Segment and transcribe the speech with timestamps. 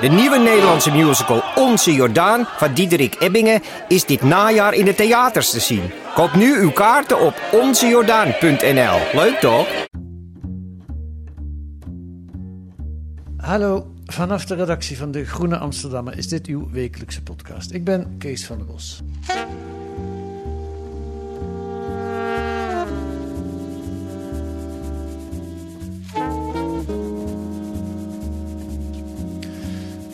[0.00, 5.50] De nieuwe Nederlandse musical Onze Jordaan van Diederik Ebbingen is dit najaar in de theaters
[5.50, 5.90] te zien.
[6.14, 8.98] Koop nu uw kaarten op onzejordaan.nl.
[9.12, 9.66] Leuk toch?
[13.36, 17.72] Hallo, vanaf de redactie van De Groene Amsterdammer is dit uw wekelijkse podcast.
[17.72, 19.02] Ik ben Kees van der Bos.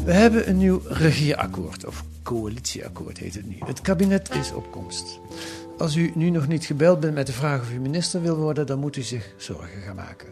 [0.09, 3.57] We hebben een nieuw regieakkoord, of coalitieakkoord heet het nu.
[3.65, 5.19] Het kabinet is op komst.
[5.79, 8.67] Als u nu nog niet gebeld bent met de vraag of u minister wil worden,
[8.67, 10.29] dan moet u zich zorgen gaan maken.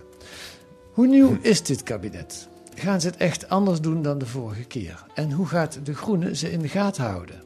[0.93, 2.49] Hoe nieuw is dit kabinet?
[2.75, 5.05] Gaan ze het echt anders doen dan de vorige keer?
[5.15, 7.43] En hoe gaat De Groene ze in de gaten houden?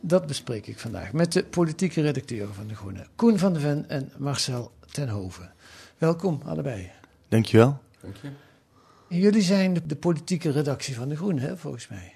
[0.00, 3.88] Dat bespreek ik vandaag met de politieke redacteuren van De Groene, Koen van der Ven
[3.88, 5.52] en Marcel Tenhoven.
[5.98, 6.90] Welkom allebei.
[7.28, 7.80] Dankjewel.
[9.20, 12.14] Jullie zijn de, de politieke redactie van De Groene, hè, volgens mij.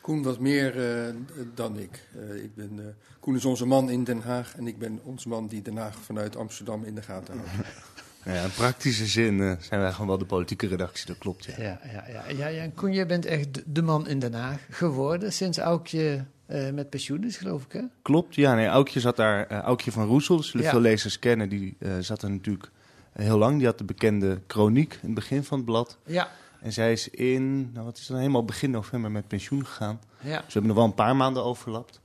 [0.00, 1.14] Koen wat meer eh,
[1.54, 2.08] dan ik.
[2.30, 2.84] Eh, ik ben, eh,
[3.20, 5.96] Koen is onze man in Den Haag en ik ben onze man die Den Haag
[5.98, 7.52] vanuit Amsterdam in de gaten houdt.
[8.24, 11.44] Nou ja, in praktische zin eh, zijn wij gewoon wel de politieke redactie, dat klopt.
[11.44, 11.54] Ja.
[11.58, 12.28] Ja, ja, ja.
[12.36, 12.62] ja, ja.
[12.62, 16.90] En Koen, jij bent echt de- man in Den Haag geworden sinds Aukje eh, met
[16.90, 17.82] pensioen is, geloof ik, hè?
[18.02, 18.54] Klopt, ja.
[18.54, 20.72] Nee, Aukje zat daar, Aukje van Roesel, dat zullen Ja.
[20.72, 22.70] veel lezers kennen, die eh, zat er natuurlijk
[23.14, 23.56] heel lang.
[23.56, 25.98] Die had de bekende chroniek in het begin van het blad.
[26.06, 26.28] Ja,
[26.60, 30.00] En zij is in, nou wat is dan helemaal begin november met pensioen gegaan.
[30.20, 30.36] ja.
[30.36, 32.00] Dus we hebben nog wel een paar maanden overlapt.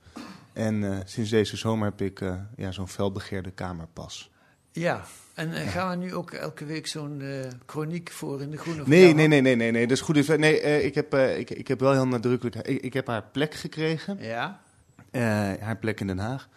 [0.53, 4.31] En eh, sinds deze zomer heb ik eh, ja, zo'n felbegeerde kamerpas.
[4.71, 5.03] Ja,
[5.33, 7.23] en eh, gaan we nu ook elke week zo'n
[7.65, 8.83] chroniek voor in de groene?
[8.85, 10.37] Nee, nee, nee, nee, nee, nee, dat is goed.
[10.37, 14.17] Nee, ik, heb, ik, ik heb wel heel nadrukkelijk, ik, ik heb haar plek gekregen.
[14.21, 14.59] Ja,
[15.59, 16.49] haar plek in Den Haag.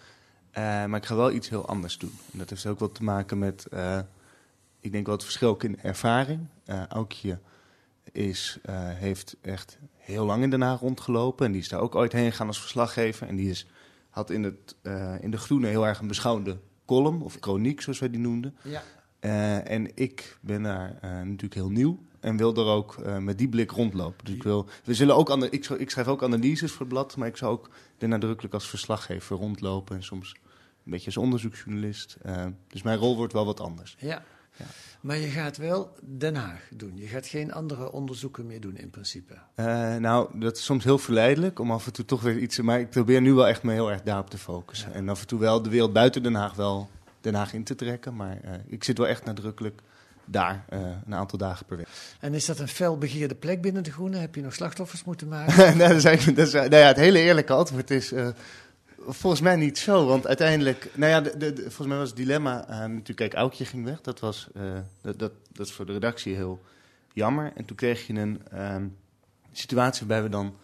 [0.55, 2.19] Maar ik ga wel iets heel anders doen.
[2.33, 3.67] En dat heeft ook wat te maken met,
[4.83, 6.47] ik denk wel het verschil ook in ervaring.
[6.65, 7.39] Eh Aukje
[8.13, 11.47] is, eh, heeft echt heel lang in Den Haag rondgelopen.
[11.47, 13.27] En die is daar ook ooit heen gegaan als verslaggever.
[13.29, 13.67] En die is,
[14.11, 17.99] had in, het, eh, in de Groene heel erg een beschouwende column, of chroniek zoals
[17.99, 18.57] wij die noemden.
[18.63, 18.83] ja.
[19.65, 24.25] En ik ben daar natuurlijk heel nieuw en wil er ook met die blik rondlopen.
[24.25, 27.29] Dus ik wil, we zullen ook, ik, ik schrijf ook analyses voor het blad, maar
[27.29, 30.35] ik zou ook er nadrukkelijk als verslaggever rondlopen en soms
[30.85, 32.17] een beetje als onderzoeksjournalist.
[32.69, 33.97] Dus mijn rol wordt wel wat anders.
[33.99, 34.23] ja.
[34.57, 34.65] Ja.
[35.01, 36.93] Maar je gaat wel Den Haag doen.
[36.95, 39.35] Je gaat geen andere onderzoeken meer doen in principe.
[39.55, 42.61] Eh, nou, dat is soms heel verleidelijk om af en toe toch weer iets.
[42.61, 44.95] Maar ik probeer nu wel echt me heel erg daarop te focussen.
[44.95, 47.75] En af en toe wel de wereld buiten Den Haag wel Den Haag in te
[47.75, 48.17] trekken.
[48.17, 49.81] Maar eh, ik zit wel echt nadrukkelijk
[50.25, 51.89] daar eh, een aantal dagen per week.
[52.21, 54.17] En is dat een fel begeerde plek binnen de groene?
[54.17, 55.57] Heb je nog slachtoffers moeten maken?
[55.79, 58.13] nou, dat is dat is, nou ja, het hele eerlijke antwoord is
[59.07, 60.07] volgens mij niet zo.
[60.07, 62.69] Want uiteindelijk, nou ja, de, de- de- volgens mij was het dilemma.
[62.69, 64.01] eh, natuurlijk, kijk, Aukje ging weg.
[64.01, 64.63] Dat, was, eh,
[65.01, 66.63] dat, dat, dat is voor de redactie heel
[67.13, 67.53] jammer.
[67.55, 68.87] En toen kreeg je een ehm,
[69.53, 70.55] situatie waarbij we dan.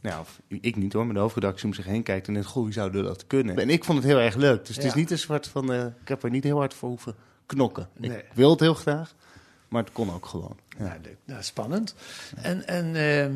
[0.00, 2.64] Nou, of ik niet hoor, maar de hoofdredactie om zich heen kijkt en denkt: Goh,
[2.64, 3.56] wie zou dat kunnen?
[3.58, 4.66] En ik vond het heel erg leuk.
[4.66, 5.72] Dus het is niet een soort van.
[5.72, 7.14] eh, ik heb er niet heel hard voor hoeven
[7.46, 7.88] knokken.
[7.96, 8.10] Nee.
[8.18, 9.14] Ik wil het heel graag,
[9.68, 10.56] maar het kon ook gewoon.
[10.78, 10.84] Ja.
[10.84, 11.16] Nou, leuk.
[11.24, 11.94] Nou, spannend.
[12.36, 13.32] En, en, ehm,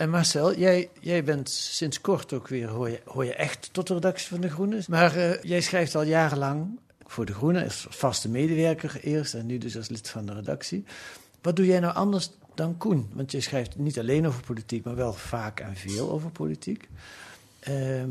[0.00, 3.86] en Marcel, jij, jij bent sinds kort ook weer, hoor je, hoor je echt tot
[3.86, 4.82] de redactie van De Groene.
[4.88, 9.58] Maar eh, jij schrijft al jarenlang voor De Groene, als vaste medewerker eerst en nu
[9.58, 10.84] dus als lid van de redactie.
[11.42, 13.10] Wat doe jij nou anders dan Koen?
[13.12, 16.88] Want je schrijft niet alleen over politiek, maar wel vaak en veel over politiek.
[17.60, 18.10] Ehm,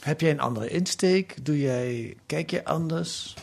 [0.00, 1.44] heb jij een andere insteek?
[1.44, 3.34] Doe jij, kijk je anders?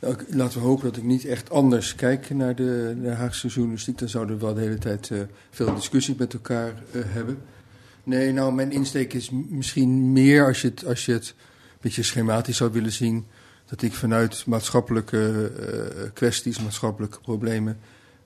[0.00, 3.98] Nou, laten we hopen dat ik niet echt anders kijk naar de, Haagse journalistiek.
[3.98, 5.18] Dan zouden we wel de hele tijd eh,
[5.50, 7.38] veel discussie met elkaar eh, hebben.
[8.04, 12.02] Nee, nou, mijn insteek is misschien meer als je het, als je het een beetje
[12.02, 13.26] schematisch zou willen zien.
[13.66, 17.78] Dat ik vanuit maatschappelijke eh, kwesties, maatschappelijke problemen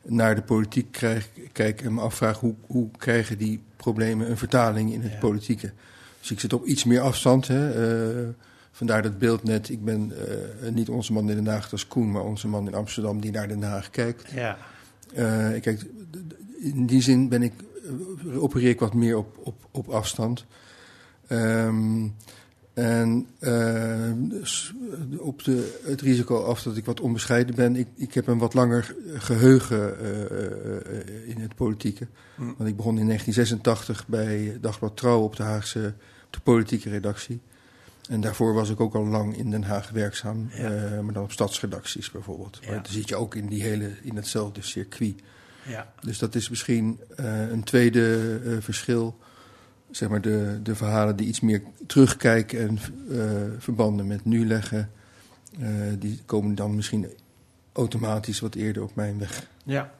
[0.02, 4.92] naar de politiek krijg, kijk en me afvraag hoe, hoe krijgen die problemen een vertaling
[4.92, 5.18] in het Ja.
[5.18, 5.72] politieke.
[6.20, 7.48] Dus ik zit op iets meer afstand.
[7.48, 7.70] Hè,
[8.82, 9.69] vandaar dat beeld net.
[9.69, 10.12] Ik ben
[10.62, 13.20] eh, niet onze man in Den Haag, dat is Koen, maar onze man in Amsterdam
[13.20, 14.31] die naar Den Haag kijkt.
[14.31, 14.58] Ja.
[15.14, 15.87] Eh, kijk,
[16.58, 17.52] in die zin ben ik,
[18.26, 20.44] eh, opereer ik wat meer op, op, op afstand.
[21.26, 22.08] Ehm,
[22.75, 23.26] En
[24.29, 24.75] dus
[25.19, 28.55] op de, het risico af dat ik wat onbescheiden ben, ik, ik heb een wat
[28.55, 32.06] langer geheugen eh, eh, in het politieke.
[32.37, 32.55] Mm.
[32.56, 35.94] Want ik begon in 1986 bij Dagblad Trouw op de Haagse
[36.26, 37.40] op de politieke redactie.
[38.08, 40.70] En daarvoor was ik ook al lang in Den Haag werkzaam, Ja.
[40.70, 42.58] eh, maar dan op stadsredacties bijvoorbeeld.
[42.60, 42.66] Ja.
[42.70, 45.14] Maar dan zit je ook in, die hele, in hetzelfde circuit.
[45.66, 45.93] Ja.
[46.00, 49.19] Dus dat is misschien eh, een tweede eh, verschil.
[49.90, 52.78] Zeg maar de, de verhalen die iets meer terugkijken en
[53.58, 54.90] verbanden met nu leggen.
[55.99, 57.06] die komen dan misschien
[57.72, 59.46] automatisch wat eerder op mijn weg.
[59.64, 59.93] Ja.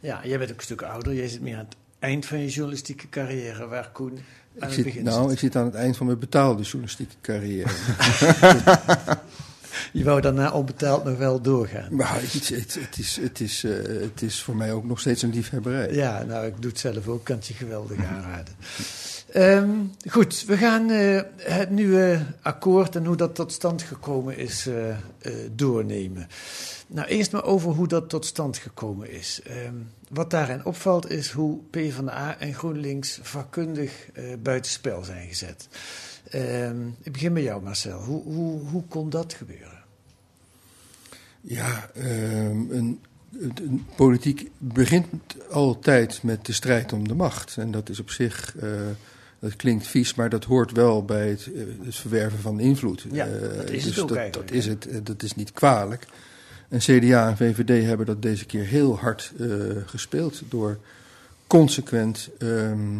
[0.00, 1.14] ja, jij bent ook een stuk ouder.
[1.14, 4.18] Jij zit meer aan het eind van je journalistieke carrière, waar Koen aan
[4.54, 5.32] Ik het zit, begin nou, zit.
[5.32, 7.70] ik zit aan het eind van mijn betaalde journalistieke carrière.
[9.92, 11.94] Je wou daarna onbetaald nog wel doorgaan.
[11.94, 15.22] maar het, het, het, is, het, is, eh, het is voor mij ook nog steeds
[15.22, 15.92] een liefhebberij.
[15.92, 17.24] Ja, nou, ik doe het zelf ook.
[17.24, 18.54] Kan het je geweldig aanraden.
[19.32, 19.70] Ehm,
[20.10, 25.32] goed, we gaan eh, het nieuwe akkoord en hoe dat tot stand gekomen is eh,
[25.52, 26.28] doornemen.
[26.90, 29.40] Nou, eerst maar over hoe dat tot stand gekomen is.
[29.44, 29.74] Ehm,
[30.08, 35.68] wat daarin opvalt is hoe PvdA en GroenLinks vakkundig eh buitenspel zijn gezet.
[36.30, 38.00] Ehm, ik begin bij jou, Marcel.
[38.00, 39.84] Hoe, hoe, hoe kon dat gebeuren?
[41.40, 43.00] Ja, ehm, een,
[43.96, 45.06] politiek begint
[45.50, 47.56] altijd met de strijd om de macht.
[47.56, 48.70] En dat is op zich, eh,
[49.38, 53.04] dat klinkt vies, maar dat hoort wel bij het, eh, het verwerven van invloed.
[53.10, 53.26] Ja,
[53.56, 56.06] dat is dus ook dat, is, het, eh, dat is niet kwalijk.
[56.68, 59.46] En CDA en VVD hebben dat deze keer heel hard eh,
[59.86, 60.78] gespeeld door
[61.46, 62.98] consequent ehm,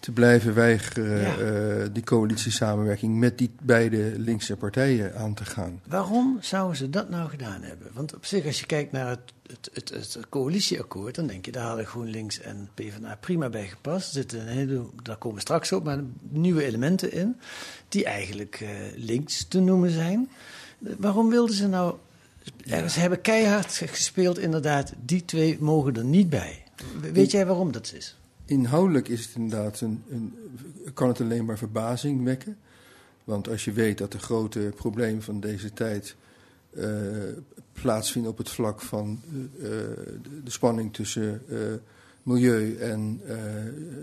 [0.00, 1.36] te blijven weigeren Ja.
[1.36, 5.80] eh, die coalitiesamenwerking met die beide linkse partijen aan te gaan.
[5.86, 7.88] Waarom zouden ze dat nou gedaan hebben?
[7.92, 11.52] Want op zich, als je kijkt naar het, het, het, het coalitieakkoord, dan denk je,
[11.52, 14.06] daar hadden GroenLinks en PvdA prima bij gepast.
[14.06, 17.36] Er zitten een hele, daar komen we straks op, maar nieuwe elementen in,
[17.88, 20.28] die eigenlijk eh, links te noemen zijn.
[20.78, 21.94] Waarom wilden ze nou...
[22.66, 24.92] Ze hebben keihard gespeeld, inderdaad.
[25.04, 26.62] Die twee mogen er niet bij.
[27.12, 28.16] Weet jij waarom dat is?
[28.44, 30.34] Inhoudelijk is het inderdaad een, een,
[30.94, 32.56] kan het alleen maar verbazing wekken.
[33.24, 36.16] Want als je weet dat de grote problemen van deze tijd
[36.76, 36.86] eh,
[37.72, 39.20] plaatsvinden op het vlak van
[39.58, 39.68] eh,
[40.44, 41.58] de, spanning tussen eh,
[42.22, 43.20] milieu en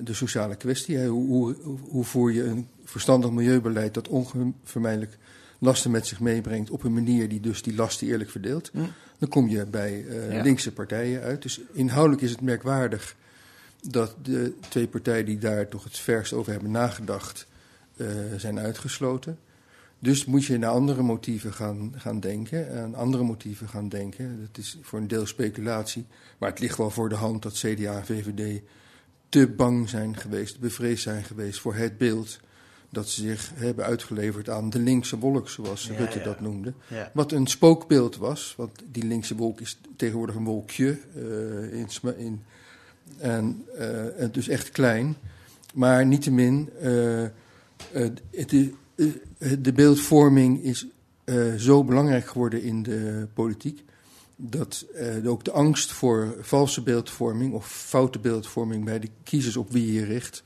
[0.04, 1.06] de sociale kwestie.
[1.07, 1.56] Hoe, hoe,
[1.90, 5.18] hoe voer je een verstandig milieubeleid dat onvermijdelijk
[5.63, 8.69] lasten met zich meebrengt op een manier die dus die lasten eerlijk verdeelt?
[8.74, 8.80] Hm.
[9.19, 10.42] Dan kom je bij Ja.
[10.42, 11.42] linkse partijen uit.
[11.42, 13.15] Dus inhoudelijk is het merkwaardig
[13.89, 17.48] dat de twee partijen die daar toch het verst over hebben nagedacht,
[17.98, 18.07] eh,
[18.38, 19.38] zijn uitgesloten.
[20.00, 22.81] Dus moet je naar andere motieven gaan, gaan denken.
[22.81, 24.39] Aan andere motieven gaan denken.
[24.42, 26.06] Dat is voor een deel speculatie.
[26.38, 28.62] Maar het ligt wel voor de hand dat CDA en VVD
[29.30, 32.39] te bang zijn geweest, bevreesd zijn geweest voor het beeld
[32.94, 36.24] dat ze zich hebben uitgeleverd aan de linkse wolk, zoals Ja, Rutte ja.
[36.24, 36.74] dat noemde.
[36.88, 37.12] Ja.
[37.13, 41.88] Wat een spookbeeld was, want die linkse wolk is tegenwoordig een wolkje eh, in,
[42.18, 42.42] in,
[43.18, 45.16] en eh, en dus echt klein.
[45.74, 47.24] Maar niettemin, eh,
[48.31, 48.68] het is,
[49.60, 50.86] de beeldvorming is
[51.57, 53.84] zo belangrijk geworden in de politiek.
[54.36, 54.86] Dat
[55.25, 60.06] ook de angst voor valse beeldvorming of foute beeldvorming bij de kiezers op wie je
[60.06, 60.44] richt.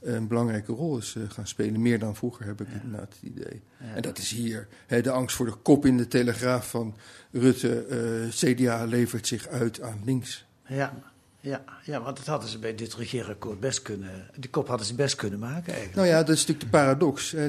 [0.00, 1.82] Een belangrijke rol is eh, gaan spelen.
[1.82, 3.62] Meer dan vroeger heb ik inderdaad het idee.
[3.94, 4.68] En dat is hier.
[4.86, 6.96] Hè, de angst voor de kop in de telegraaf van
[7.32, 7.84] Rutte.
[7.84, 10.46] eh, CDA levert zich uit aan links.
[10.66, 10.94] Ja,
[11.40, 14.30] ja, ja, want dat hadden ze bij dit regeerakkoord best kunnen...
[14.36, 15.94] Die kop hadden ze best kunnen maken eigenlijk.
[15.94, 17.30] Nou ja, dat is natuurlijk de paradox.
[17.30, 17.46] Hè.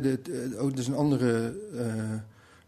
[0.58, 1.86] Ook, er is een andere, eh,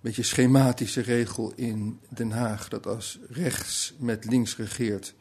[0.02, 2.68] beetje schematische regel in Den Haag.
[2.68, 5.14] Dat als rechts met links regeert,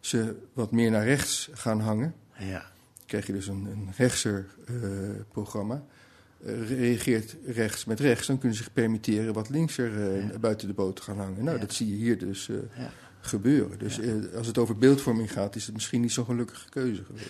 [0.00, 2.14] ze wat meer naar rechts gaan hangen.
[2.38, 2.71] Ja,
[3.12, 4.74] krijg je dus een, een rechtser eh,
[5.32, 5.84] programma.
[6.44, 10.38] Eh, reageert rechts met rechts, dan kunnen ze zich permitteren wat linkser eh, Ja.
[10.38, 11.44] buiten de boot te gaan hangen.
[11.44, 11.62] Nou, Ja.
[11.64, 12.90] dat zie je hier dus ja.
[13.20, 13.78] gebeuren.
[13.78, 14.00] Dus
[14.36, 17.28] als het over beeldvorming gaat, is het misschien niet zo'n gelukkige keuze geweest.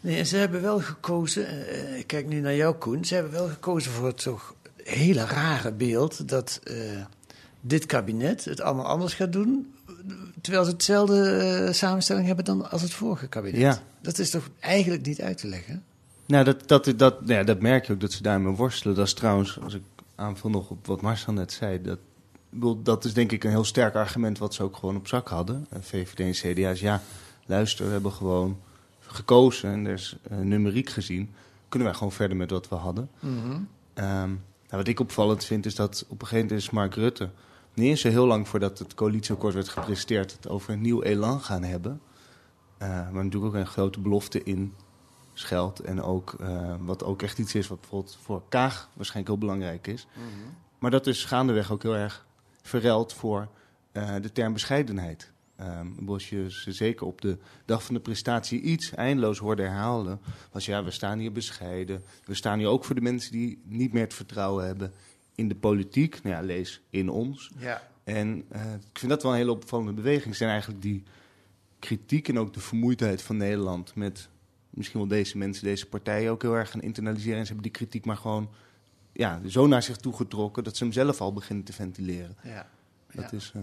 [0.00, 1.46] Nee, en ze hebben wel gekozen,
[1.98, 5.72] ik kijk nu naar jou Koen, ze hebben wel gekozen voor het toch hele rare
[5.72, 6.60] beeld dat
[7.60, 9.74] dit kabinet het allemaal anders gaat doen,
[10.40, 13.60] terwijl ze hetzelfde eh, samenstelling hebben dan als het vorige kabinet.
[13.60, 13.78] Ja.
[14.00, 15.82] Dat is toch eigenlijk niet uit te leggen?
[16.26, 18.94] Nou, dat, dat, dat, nou ja, dat merk je ook dat ze daarmee worstelen.
[18.94, 19.82] Dat is trouwens, als ik
[20.14, 21.98] aanvul nog op wat Marcel net zei, dat,
[22.84, 25.66] dat is denk ik een heel sterk argument wat ze ook gewoon op zak hadden.
[25.80, 27.02] VVD en CDA is ja,
[27.46, 28.58] luister, we hebben gewoon
[29.00, 31.30] gekozen en er is eh, numeriek gezien.
[31.68, 33.10] Kunnen wij gewoon verder met wat we hadden.
[33.94, 34.28] Ehm,
[34.68, 37.30] nou, wat ik opvallend vind is dat op een gegeven moment is Mark Rutte
[37.78, 41.40] niet eens zo heel lang voordat het coalitieakkoord werd gepresenteerd, het over een nieuw elan
[41.40, 42.00] gaan hebben.
[42.78, 44.74] Eh, maar natuurlijk ook een grote belofte in
[45.34, 45.80] scheldt.
[45.80, 49.86] En ook, eh, wat ook echt iets is wat bijvoorbeeld voor Kaag waarschijnlijk heel belangrijk
[49.86, 50.06] is.
[50.78, 52.26] Maar dat is gaandeweg ook heel erg
[52.62, 53.48] verruild voor
[53.92, 55.32] eh, de term bescheidenheid.
[55.60, 60.20] Um, als je ze zeker op de dag van de prestatie iets eindeloos hoorde herhalen,
[60.52, 62.02] was ja, we staan hier bescheiden.
[62.24, 64.92] We staan hier ook voor de mensen die niet meer het vertrouwen hebben
[65.38, 66.22] in de politiek.
[66.22, 67.50] Nou ja, lees in ons.
[67.58, 67.82] Ja.
[68.04, 70.36] En uh, ik vind dat wel een hele opvallende beweging.
[70.36, 71.02] Zijn eigenlijk die
[71.78, 74.28] kritiek en ook de vermoeidheid van Nederland met
[74.70, 77.38] misschien wel deze mensen, deze partijen ook heel erg gaan internaliseren.
[77.38, 78.50] En ze hebben die kritiek maar gewoon
[79.12, 82.36] ja, zo naar zich toe getrokken dat ze hem zelf al beginnen te ventileren.
[82.42, 82.68] Ja.
[83.12, 83.36] Dat ja.
[83.36, 83.52] is.
[83.56, 83.62] Uh,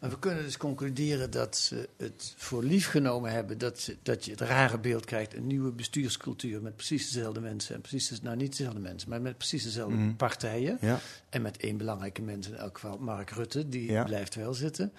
[0.00, 4.24] maar we kunnen dus concluderen dat ze het voor lief genomen hebben dat, ze, dat
[4.24, 7.74] je het rare beeld krijgt: een nieuwe bestuurscultuur met precies dezelfde mensen.
[7.74, 10.14] En precies, nou niet dezelfde mensen, maar met precies dezelfde Mhm.
[10.16, 10.78] partijen.
[10.80, 10.98] ja.
[11.28, 14.04] En met één belangrijke mens, in elk geval Mark Rutte, die Ja.
[14.04, 14.92] blijft wel zitten.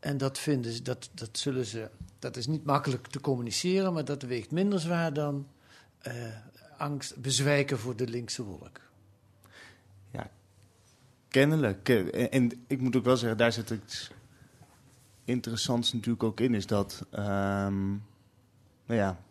[0.00, 4.04] En dat vinden ze, dat, dat zullen ze, dat is niet makkelijk te communiceren, maar
[4.04, 5.46] dat weegt minder zwaar dan
[5.98, 6.14] eh,
[6.78, 8.80] angst, bezwijken voor de linkse wolk.
[11.28, 11.88] Kennelijk.
[11.88, 14.10] En, en ik moet ook wel zeggen, daar zit iets
[15.30, 16.54] interessants natuurlijk ook in.
[16.54, 17.88] Is dat, ehm,
[18.86, 19.22] nou ja,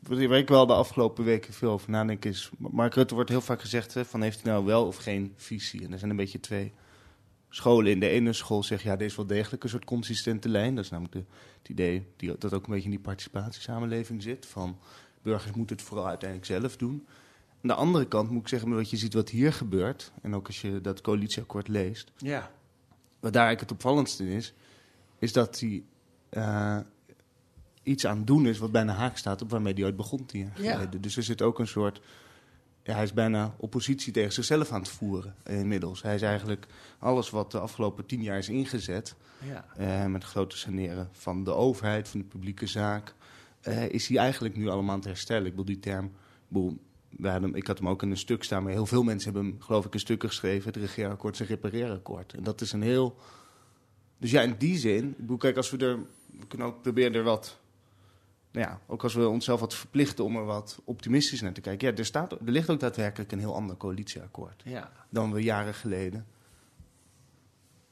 [0.00, 2.50] waar ik wel de afgelopen weken veel over nadenk is...
[2.58, 5.84] Mark Rutte wordt heel vaak gezegd hè, van heeft hij nou wel of geen visie?
[5.84, 6.72] En er zijn een beetje twee
[7.48, 7.92] scholen.
[7.92, 10.74] In de ene school zegt ja, deze is wel degelijk een soort consistente lijn.
[10.74, 11.24] Dat is namelijk de,
[11.58, 14.46] het idee die, dat ook een beetje in die participatiesamenleving zit.
[14.46, 14.78] Van
[15.22, 17.06] burgers moeten het vooral uiteindelijk zelf doen.
[17.62, 20.12] Aan de andere kant moet ik zeggen, wat je ziet wat hier gebeurt...
[20.22, 22.12] en ook als je dat coalitieakkoord leest...
[22.16, 22.50] Ja,
[23.20, 24.54] wat daar eigenlijk het opvallendste in is...
[25.18, 25.82] is dat hij
[26.28, 26.78] eh,
[27.82, 29.42] iets aan het doen is wat bijna haak staat...
[29.42, 30.72] op waarmee hij ooit begon tien jaar Ja.
[30.72, 31.00] geleden.
[31.00, 32.00] Dus er zit ook een soort...
[32.82, 36.02] Ja, hij is bijna oppositie tegen zichzelf aan het voeren inmiddels.
[36.02, 36.66] Hij is eigenlijk
[36.98, 39.14] alles wat de afgelopen tien jaar is ingezet...
[39.44, 39.64] ja.
[39.76, 43.14] eh, met grote saneren van de overheid, van de publieke zaak...
[43.60, 45.44] eh, is hij eigenlijk nu allemaal aan het herstellen.
[45.44, 46.12] Ik bedoel, die term...
[46.52, 49.50] hadden hem- ik had hem ook in een stuk staan, maar heel veel mensen hebben
[49.50, 50.66] hem, geloof ik, in stukken geschreven.
[50.72, 52.32] Het regeerakkoord een repareerakkoord.
[52.32, 53.16] En dat is een heel.
[54.18, 55.98] Dus ja, in die zin, ik bedoel, kijk, als we er.
[56.38, 57.58] We kunnen ook proberen er wat.
[58.50, 61.88] Nou ja, ook als we onszelf wat verplichten om er wat optimistisch naar te kijken.
[61.88, 64.92] Ja, er, staat, er ligt ook daadwerkelijk een heel ander coalitieakkoord ja.
[65.10, 66.26] dan we jaren geleden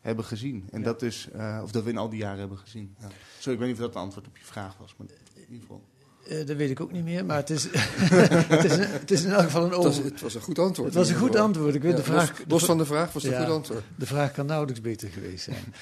[0.00, 0.68] hebben gezien.
[0.70, 0.84] En Ja.
[0.84, 2.94] dat is, eh, of dat we in al die jaren hebben gezien.
[3.00, 3.08] Ja.
[3.38, 5.60] Sorry, ik weet niet of dat een antwoord op je vraag was, maar in ieder
[5.60, 5.82] geval.
[6.28, 9.30] Eh, dat weet ik ook niet meer, maar het is, het is, het is in
[9.32, 10.04] elk geval een Het was, over.
[10.10, 10.88] het was een goed antwoord.
[10.88, 11.74] Het was een goed antwoord.
[11.74, 12.38] Ik weet Ja, de vraag.
[12.38, 13.38] los, los van de vraag was het Ja.
[13.38, 13.82] een goed antwoord.
[13.96, 15.74] De vraag kan nauwelijks beter geweest zijn.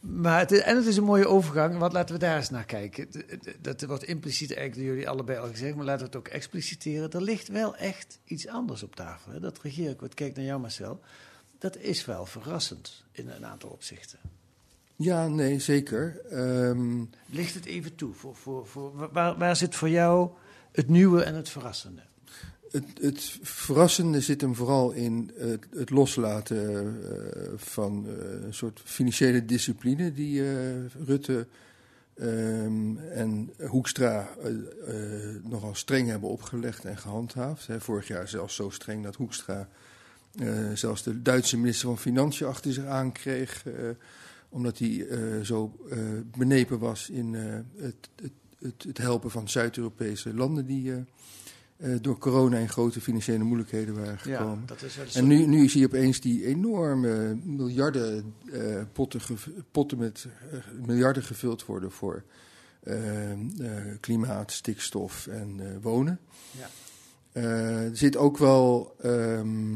[0.24, 2.64] maar het is, en het is een mooie overgang, want laten we daar eens naar
[2.64, 3.08] kijken.
[3.60, 7.10] Dat wordt impliciet eigenlijk door jullie allebei al gezegd, maar laten we het ook expliciteren.
[7.10, 9.32] Er ligt wel echt iets anders op tafel.
[9.32, 9.40] Hè?
[9.40, 11.00] Dat regeerakkoord, kijk naar jou Marcel,
[11.58, 14.18] dat is wel verrassend in een aantal opzichten.
[15.02, 16.20] Ja, nee, zeker.
[16.30, 18.12] Ehm, Ligt het even toe?
[18.14, 20.30] Voor, voor, voor, waar, waar zit voor jou
[20.72, 22.02] het nieuwe en het verrassende?
[22.72, 28.80] het, het verrassende zit hem vooral in het, het loslaten eh, van eh, een soort
[28.84, 30.56] financiële discipline die eh,
[31.06, 31.46] Rutte
[32.14, 34.28] ehm, en Hoekstra
[35.42, 37.66] nogal streng hebben opgelegd en gehandhaafd.
[37.66, 37.80] Hè.
[37.80, 39.68] Vorig jaar zelfs zo streng dat Hoekstra
[40.74, 43.64] zelfs de Duitse minister van Financiën achter zich aankreeg.
[44.52, 45.98] Omdat hij eh, zo eh,
[46.38, 47.42] benepen was in eh,
[47.76, 48.08] het,
[48.58, 50.92] het, het, helpen van Zuid-Europese landen die
[52.00, 54.66] door corona in grote financiële moeilijkheden waren gekomen.
[54.66, 58.34] dat is wel een En nu, nu zie je opeens die enorme miljarden
[58.92, 59.20] potten,
[59.70, 60.26] potten met
[60.86, 62.24] miljarden gevuld worden voor
[64.00, 66.20] klimaat, stikstof en wonen.
[66.50, 67.40] Ja.
[67.40, 69.74] Er zit ook wel ehm,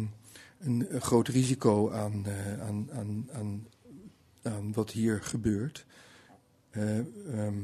[0.61, 2.25] een, een groot risico aan,
[2.61, 3.67] aan, aan, aan,
[4.47, 5.87] aan wat hier gebeurt.
[6.71, 7.55] Ehm,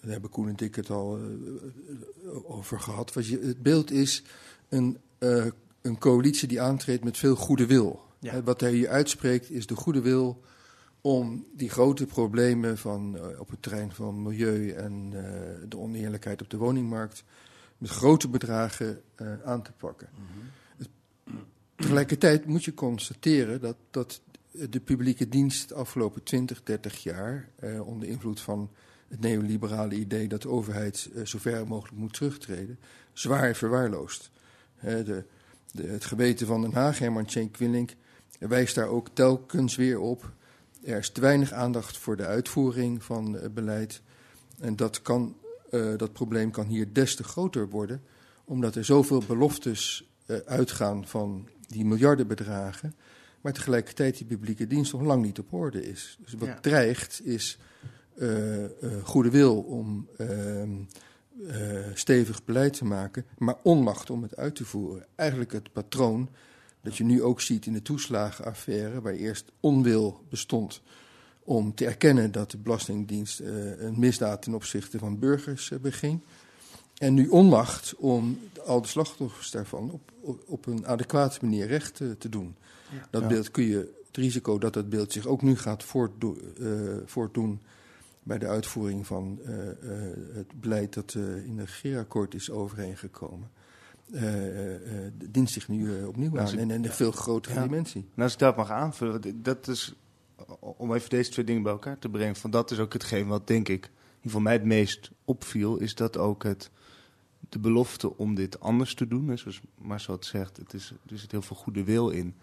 [0.00, 3.12] daar hebben Koen en ik het al eh, over gehad.
[3.12, 4.22] Wat je, het beeld is
[4.68, 5.46] een, eh,
[5.82, 8.04] een coalitie die aantreedt met veel goede wil.
[8.18, 8.42] Ja.
[8.42, 10.42] Wat hij hier uitspreekt is de goede wil
[11.00, 15.10] om die grote problemen van, op het terrein van milieu en
[15.68, 17.24] de oneerlijkheid op de woningmarkt
[17.78, 19.02] met grote bedragen
[19.44, 20.08] aan te pakken.
[20.76, 20.88] Het-
[21.76, 24.20] Tegelijkertijd moet je constateren dat, dat
[24.70, 28.70] de publieke dienst de afgelopen 20, 30 jaar eh, onder invloed van
[29.08, 32.78] het neoliberale idee dat de overheid eh, zo ver mogelijk moet terugtreden,
[33.12, 34.30] zwaar verwaarloosd.
[34.80, 35.24] De,
[35.72, 37.94] de, het geweten van Den Haag, Herman Tjenk Willink,
[38.38, 40.32] wijst daar ook telkens weer op.
[40.84, 44.02] Er is te weinig aandacht voor de uitvoering van beleid.
[44.60, 45.36] En dat, kan,
[45.70, 48.02] eh, dat probleem kan hier des te groter worden,
[48.44, 50.10] omdat er zoveel beloftes
[50.46, 52.94] uitgaan van die miljardenbedragen,
[53.46, 56.18] maar tegelijkertijd die publieke dienst nog lang niet op orde is.
[56.20, 56.60] Dus wat Ja.
[56.60, 57.58] dreigt is
[58.18, 58.70] eh, eh,
[59.02, 60.70] goede wil om ehm,
[61.48, 65.06] eh, stevig beleid te maken, maar onmacht om het uit te voeren.
[65.14, 66.28] Eigenlijk het patroon
[66.80, 70.82] dat je nu ook ziet in de toeslagenaffaire, waar eerst onwil bestond
[71.42, 76.20] om te erkennen dat de Belastingdienst een misdaad ten opzichte van burgers beging.
[76.98, 81.94] En nu onmacht om al de slachtoffers daarvan op, op, op een adequate manier recht
[81.94, 82.56] te doen.
[83.10, 83.28] Dat ja.
[83.28, 86.36] beeld kun je, het risico dat dat beeld zich ook nu gaat voortdo
[87.04, 87.60] voortdoen
[88.22, 89.40] bij de uitvoering van
[90.32, 91.14] het beleid dat
[91.44, 93.50] in het regeerakkoord is overeengekomen.
[95.14, 97.62] dient zich nu opnieuw aan en in een veel grotere ja.
[97.62, 98.00] dimensie.
[98.00, 99.94] Nou, als ik dat mag aanvullen, dat is
[100.58, 102.36] om even deze twee dingen bij elkaar te brengen.
[102.36, 105.94] Van dat is ook hetgeen wat denk ik, in geval mij het meest opviel, is
[105.94, 106.70] dat ook het,
[107.48, 109.28] de belofte om dit anders te doen.
[109.28, 112.34] Hè, zoals Marcel het zegt, het is, er zit heel veel goede wil in.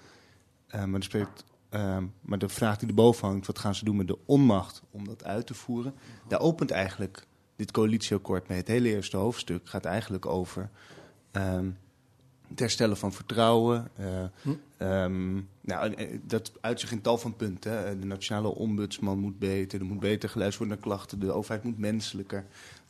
[0.76, 4.08] Uh, maar, spreekt, uh, maar de vraag die erboven hangt, wat gaan ze doen met
[4.08, 5.94] de onmacht om dat uit te voeren?
[6.28, 7.26] Daar opent eigenlijk
[7.56, 8.58] dit coalitieakkoord mee.
[8.58, 10.70] Het hele eerste hoofdstuk gaat eigenlijk over...
[11.32, 11.78] Um,
[12.54, 13.90] het herstellen van vertrouwen.
[14.00, 14.06] Uh,
[14.42, 14.84] hm.
[14.88, 17.72] um, nou, dat uit zich in tal van punten.
[17.72, 18.00] Hè.
[18.00, 21.78] De nationale ombudsman moet beter, er moet beter geluisterd worden naar klachten, de overheid moet
[21.78, 22.46] menselijker.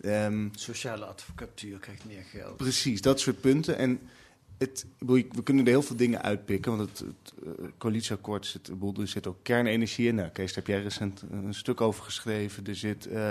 [0.06, 2.58] Um, Sociale advocatuur krijgt meer geld.
[2.58, 3.78] Precies, dat soort punten.
[3.78, 4.00] En
[4.70, 9.08] het, we kunnen er heel veel dingen uitpikken, want het, het uh, coalitieakkoord zit, er
[9.08, 10.16] zit ook kernenergie in.
[10.16, 12.66] Nou, Kees, daar heb jij recent een stuk over geschreven.
[12.66, 13.22] Er zit uh,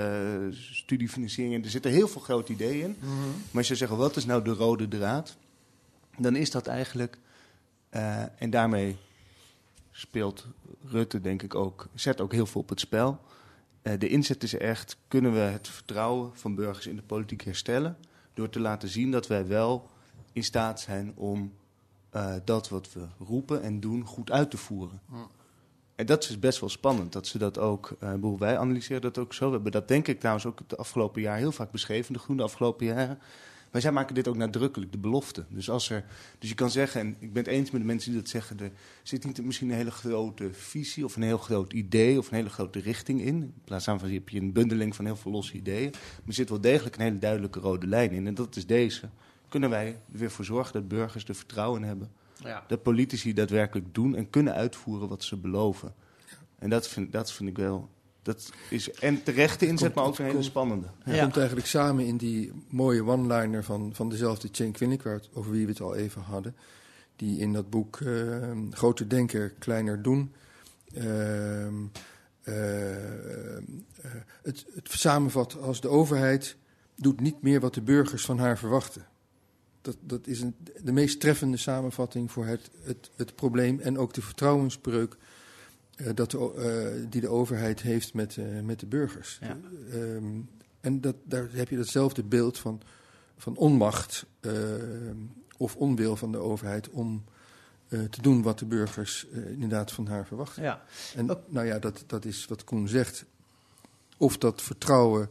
[0.51, 1.65] studiefinanciering in.
[1.65, 2.97] Er zitten heel veel grote ideeën in.
[3.01, 3.31] Mm -hmm.
[3.31, 5.37] Maar als je zegt, wat is nou de rode draad?
[6.19, 7.19] dan is dat eigenlijk.
[7.91, 8.97] Uh, en daarmee
[9.91, 10.47] speelt
[10.85, 13.21] Rutte, denk ik ook, zet ook heel veel op het spel.
[13.99, 17.97] De inzet is echt: kunnen we het vertrouwen van burgers in de politiek herstellen?
[18.35, 19.91] Door te laten zien dat wij wel
[20.33, 21.53] in staat zijn om
[22.15, 25.01] uh, dat wat we roepen en doen goed uit te voeren.
[25.09, 25.15] Hm.
[25.95, 29.35] En dat is best wel spannend, dat ze dat ook, uh, wij analyseren dat ook
[29.35, 29.47] zo.
[29.47, 32.43] We hebben dat denk ik trouwens ook het afgelopen jaar heel vaak beschreven, de groene
[32.43, 33.19] afgelopen jaren.
[33.73, 35.45] Maar zij maken dit ook nadrukkelijk, de belofte.
[35.49, 36.05] Dus, als er,
[36.39, 38.61] dus je kan zeggen, en ik ben het eens met de mensen die dat zeggen,
[38.61, 38.71] er
[39.03, 42.51] zit niet misschien een hele grote visie of een heel groot idee of een hele
[42.51, 43.43] grote richting in.
[43.43, 45.91] In plaats van heb je een bundeling van heel veel losse ideeën.
[45.91, 48.27] Maar er zit wel degelijk een hele duidelijke rode lijn in.
[48.27, 49.09] En dat is deze.
[49.53, 52.11] Kunnen wij er weer voor zorgen dat burgers er vertrouwen in hebben.
[52.37, 52.65] Ja.
[52.69, 55.95] Dat politici daadwerkelijk doen en kunnen uitvoeren wat ze beloven.
[56.59, 57.91] En dat vind, dat vind ik wel
[58.23, 60.87] dat is en terechte inzet, maar ook een hele spannende.
[61.03, 61.23] Het ja.
[61.23, 65.71] komt eigenlijk samen in die mooie one-liner van, van dezelfde Chen Quinnick, over wie we
[65.71, 66.57] het al even hadden.
[67.17, 68.37] Die in dat boek uh,
[68.71, 70.33] Grote Denken, Kleiner Doen.
[70.95, 71.75] Uh, uh,
[74.43, 76.57] het, het samenvat als de overheid
[76.97, 79.07] doet niet meer wat de burgers van haar verwachten.
[79.83, 84.15] Dat, dat is een, de meest treffende samenvatting voor het, het, het probleem en ook
[84.15, 85.17] de vertrouwensbreuk
[85.97, 86.39] uh, dat de,
[86.99, 89.39] uh, die de overheid heeft met, uh, met de burgers.
[89.41, 89.59] Ja.
[89.93, 90.49] Um,
[90.81, 92.81] en dat, daar heb je datzelfde beeld van,
[93.37, 94.27] van onmacht
[95.57, 97.25] of onwil van de overheid om
[97.89, 100.63] te doen wat de burgers inderdaad van haar verwachten.
[100.63, 100.83] Ja.
[101.17, 103.25] En nou ja, dat, dat is wat Koen zegt.
[104.17, 105.29] Of dat vertrouwen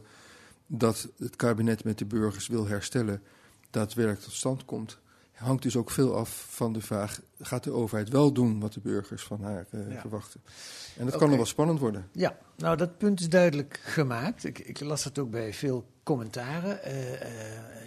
[0.66, 3.22] dat het kabinet met de burgers wil herstellen,
[3.72, 5.00] daadwerkelijk tot stand komt
[5.42, 8.80] hangt dus ook veel af van de vraag: gaat de overheid wel doen wat de
[8.80, 10.00] burgers van haar uh, ja.
[10.00, 10.40] verwachten?
[10.44, 11.18] En dat okay.
[11.18, 12.08] kan nog wel spannend worden.
[12.12, 14.44] Ja, nou dat punt is duidelijk gemaakt.
[14.44, 16.80] Ik, ik las het ook bij veel commentaren.
[16.86, 17.18] Uh, uh,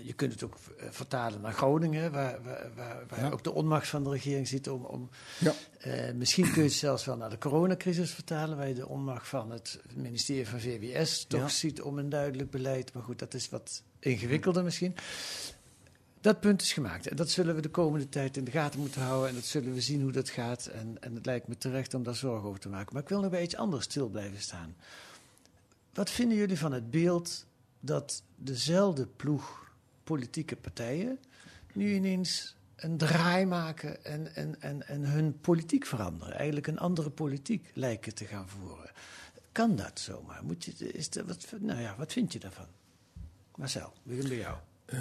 [0.03, 0.57] je kunt het ook
[0.89, 3.29] vertalen naar Groningen, waar, waar, waar, waar ja.
[3.29, 4.83] ook de onmacht van de regering zit om.
[4.83, 5.53] om ja.
[6.13, 9.51] misschien kun je het zelfs wel naar de coronacrisis vertalen, waar je de onmacht van
[9.51, 12.93] het ministerie van VWS toch ziet om een duidelijk beleid.
[12.93, 14.95] Maar goed, dat is wat ingewikkelder misschien.
[16.25, 17.07] Dat punt is gemaakt.
[17.07, 19.29] En dat zullen we de komende tijd in de gaten moeten houden.
[19.29, 20.65] En dat zullen we zien hoe dat gaat.
[20.65, 22.93] En, en het lijkt me terecht om daar zorgen over te maken.
[22.93, 24.75] Maar ik wil nog bij iets anders stil blijven staan.
[25.93, 27.45] Wat vinden jullie van het beeld
[27.79, 29.71] dat dezelfde ploeg
[30.03, 31.19] politieke partijen
[31.73, 36.35] nu ineens een draai maken en, en, en, hun politiek veranderen?
[36.35, 38.91] Eigenlijk een andere politiek lijken te gaan voeren.
[39.51, 40.43] Kan dat zomaar?
[40.43, 42.67] Moet je, is dat, wat, nou ja, wat vind je daarvan?
[43.55, 44.57] Marcel, begin bij jou.
[44.93, 44.99] Uh,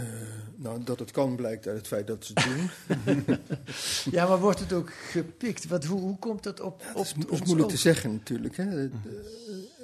[0.56, 3.38] nou, dat het kan blijkt uit het feit dat ze het doen.
[4.14, 5.66] ja, maar wordt het ook gepikt?
[5.66, 6.80] Wat, hoe, hoe komt dat op?
[6.80, 8.56] Ja, dat is, is moeilijk te zeggen natuurlijk.
[8.56, 8.84] Hè.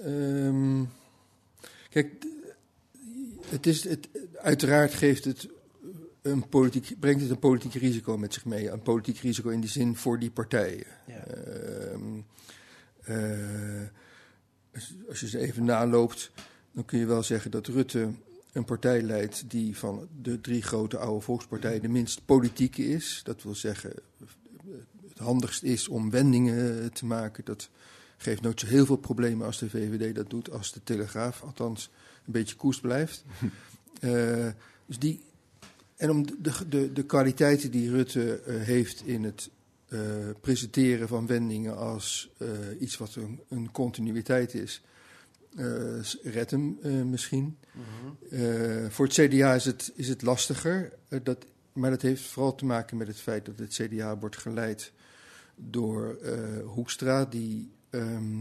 [0.05, 0.91] Uh, um,
[1.91, 2.13] kijk,
[3.47, 5.49] het is, het, uiteraard geeft het
[6.23, 8.71] een politiek, brengt het een politiek risico met zich mee.
[8.71, 10.87] Een politiek risico in die zin voor die partijen.
[11.07, 11.25] Ja.
[13.09, 13.89] Uh,
[15.09, 16.31] als je ze even naloopt,
[16.73, 18.09] dan kun je wel zeggen dat Rutte
[18.53, 23.21] een partij leidt die van de drie grote oude volkspartijen de minst politieke is.
[23.25, 23.93] Dat wil zeggen,
[25.09, 27.45] het handigst is om wendingen te maken.
[27.45, 27.71] Dat
[28.17, 31.91] geeft nooit zo heel veel problemen als de VVD dat doet, als de Telegraaf althans
[32.27, 33.25] een beetje koest blijft.
[34.01, 34.47] Uh,
[34.91, 35.23] Dus die,
[35.97, 39.51] en om de, de, de kwaliteiten die Rutte eh, heeft in het
[39.89, 40.01] eh,
[40.41, 42.49] presenteren van wendingen als eh,
[42.81, 44.90] iets wat een, een continuïteit is, eh
[46.23, 47.57] redt hem eh, misschien.
[48.31, 52.55] Eh, voor het CDA is het, is het lastiger, eh, dat, maar dat heeft vooral
[52.55, 54.93] te maken met het feit dat het CDA wordt geleid
[55.57, 56.33] door eh,
[56.65, 58.39] Hoekstra, die ehm,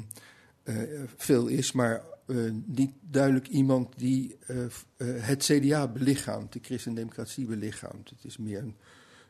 [0.63, 0.75] eh,
[1.17, 4.69] veel is, maar eh, niet duidelijk iemand die eh, eh,
[4.99, 8.09] het CDA belichaamt, de christendemocratie belichaamt.
[8.09, 8.75] Het is meer een,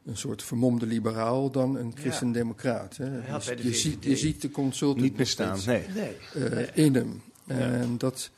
[0.06, 2.98] een soort vermomde liberaal dan een christendemocraat.
[2.98, 3.06] hè.
[3.56, 6.16] Je, ziet, je ziet de consultant Niet meer nog staan, steeds, nee.
[6.34, 6.48] Nee.
[6.66, 7.22] eh, in hem.
[7.58, 8.30] En dat,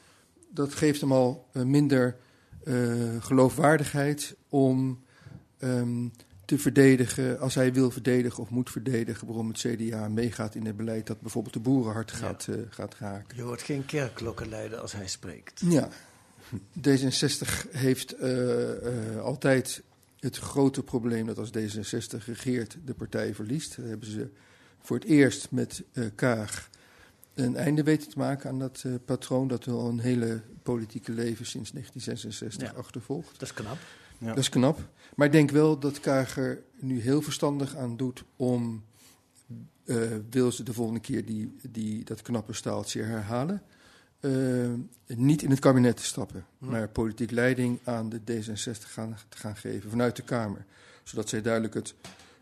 [0.50, 2.17] dat geeft hem al eh, minder
[2.63, 2.76] eh,
[3.19, 5.04] geloofwaardigheid om
[5.58, 6.08] ehm,
[6.45, 10.78] te verdedigen, als hij wil verdedigen of moet verdedigen, waarom het CDA meegaat in het
[10.78, 13.38] beleid dat bijvoorbeeld de boeren hard gaat, eh, gaat raken.
[13.38, 15.62] Je hoort geen kerkklokkenleider als hij spreekt.
[15.65, 15.89] Ja,
[16.88, 18.15] D66 heeft
[19.21, 19.84] altijd
[20.19, 23.76] het grote probleem dat als D66 regeert, de partij verliest.
[23.76, 24.30] Hebben ze
[24.82, 25.84] voor het eerst met
[26.15, 26.69] Kaag
[27.34, 31.46] een einde weten te maken aan dat eh, patroon dat al een hele politieke leven
[31.46, 32.78] sinds 1966 Ja.
[32.80, 33.32] achtervolgt.
[33.39, 33.78] Dat is knap.
[34.17, 34.28] Ja.
[34.28, 34.80] Dat is knap.
[35.15, 38.84] Maar ik denk wel dat Kaag er nu heel verstandig aan doet om,
[39.86, 39.98] eh,
[40.30, 43.62] wil ze de volgende keer die, die, dat knappe staaltje herhalen,
[44.20, 44.32] eh,
[45.08, 49.56] niet in het kabinet te stappen, maar politiek leiding aan de D66 gaan, te gaan
[49.56, 50.65] geven vanuit de Kamer.
[51.04, 51.94] Zodat zij duidelijk het,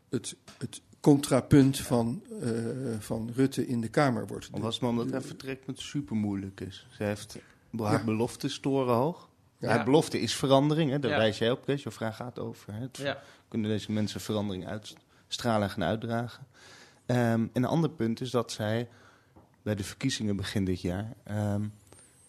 [0.09, 2.49] het, het contrapunt van, eh,
[2.99, 4.49] van Rutte in de Kamer wordt.
[4.51, 6.87] Was het maar omdat haar vertrek met super moeilijk is.
[6.97, 7.37] Ze heeft
[7.77, 8.03] haar Ja.
[8.03, 9.29] belofte is torenhoog.
[9.57, 9.67] Ja.
[9.69, 10.99] Haar belofte is verandering, hè?
[10.99, 11.17] daar Ja.
[11.17, 11.83] wijs jij op, Kees.
[11.83, 12.73] Je vraag gaat over.
[12.73, 12.85] Hè?
[13.03, 13.21] Ja.
[13.47, 16.47] Kunnen deze mensen verandering uitstralen en gaan uitdragen?
[17.05, 18.89] Ehm, en een ander punt is dat zij
[19.61, 21.63] bij de verkiezingen begin dit jaar ehm,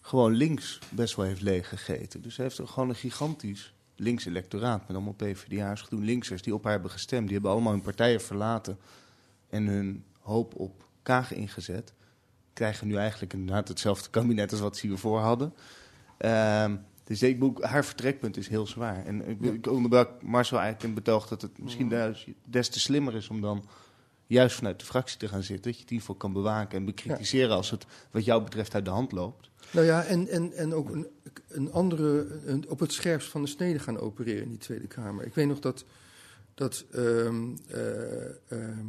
[0.01, 2.21] gewoon links best wel heeft leeggegeten.
[2.21, 6.63] Dus ze heeft er gewoon een gigantisch links electoraat met allemaal PvdA's, GroenLinksers die op
[6.63, 7.23] haar hebben gestemd.
[7.23, 8.77] Die hebben allemaal hun partijen verlaten
[9.49, 11.93] en hun hoop op Kaag ingezet.
[12.53, 15.53] Krijgen nu eigenlijk inderdaad hetzelfde kabinet als wat ze hiervoor hadden.
[16.17, 19.05] Ehm, dus ik, bedoel, haar vertrekpunt is heel zwaar.
[19.05, 23.15] En ik, ik onderbrak Marcel eigenlijk in betoog dat het misschien des, des te slimmer
[23.15, 23.65] is om dan
[24.31, 25.63] juist vanuit de fractie te gaan zitten.
[25.63, 28.73] Dat je het in ieder geval kan bewaken en bekritiseren als het wat jou betreft
[28.73, 29.49] uit de hand loopt.
[29.71, 31.07] Nou ja, en, en, en ook een,
[31.47, 35.25] een andere, een, op het scherpst van de snede gaan opereren in die Tweede Kamer.
[35.25, 35.85] Ik weet nog dat,
[36.53, 38.87] dat ehm, eh, ehm,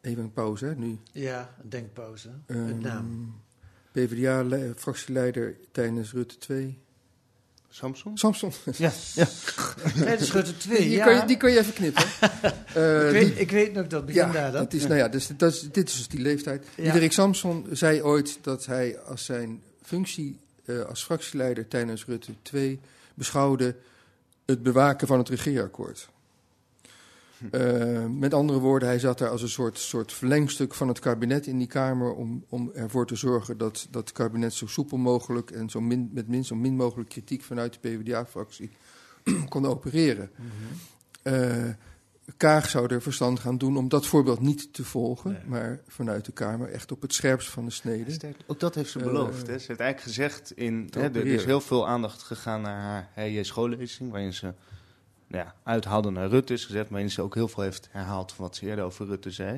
[0.00, 0.98] even een pauze hè, nu.
[1.12, 2.30] Ja, een denkpauze.
[2.46, 3.40] Ehm, Met naam.
[3.92, 6.78] PvdA-fractieleider tijdens Rutte 2.
[7.74, 8.18] Samson?
[8.18, 8.52] Samson.
[8.76, 9.26] Ja, ja.
[10.04, 11.04] Tijdens Rutte 2, Die, ja.
[11.04, 12.04] kan je, die kan je even knippen.
[12.74, 14.62] Eh, ik, die- weet, ik weet nog dat begin ja, daar dan.
[14.62, 16.66] dat is, nou ja, dus, dat is, dit is dus die leeftijd.
[16.74, 16.82] Ja.
[16.82, 22.80] Diederik Samson zei ooit dat hij als zijn functie eh, als fractieleider tijdens Rutte 2
[23.14, 23.74] beschouwde
[24.46, 26.08] het bewaken van het regeerakkoord.
[27.50, 31.46] Eh, met andere woorden, hij zat daar als een soort, soort verlengstuk van het kabinet
[31.46, 35.50] in die Kamer om, om ervoor te zorgen dat, dat het kabinet zo soepel mogelijk
[35.50, 38.70] en zo min, met min, zo min mogelijk kritiek vanuit de PvdA-fractie
[39.48, 40.30] kon opereren.
[41.22, 41.68] Eh,
[42.36, 45.40] Kaag zou er verstand gaan doen om dat voorbeeld niet te volgen, Nee.
[45.46, 48.34] maar vanuit de Kamer echt op het scherpst van de snede.
[48.46, 49.46] Ook dat heeft ze Eh, beloofd.
[49.46, 49.58] Hè.
[49.58, 54.10] Ze heeft eigenlijk gezegd, in, hè, er is heel veel aandacht gegaan naar haar schoollezing,
[54.10, 54.52] waarin ze
[55.32, 58.56] ja, uithaalde naar Rutte is gezet, waarin ze ook heel veel heeft herhaald van wat
[58.56, 59.52] ze eerder over Rutte zei.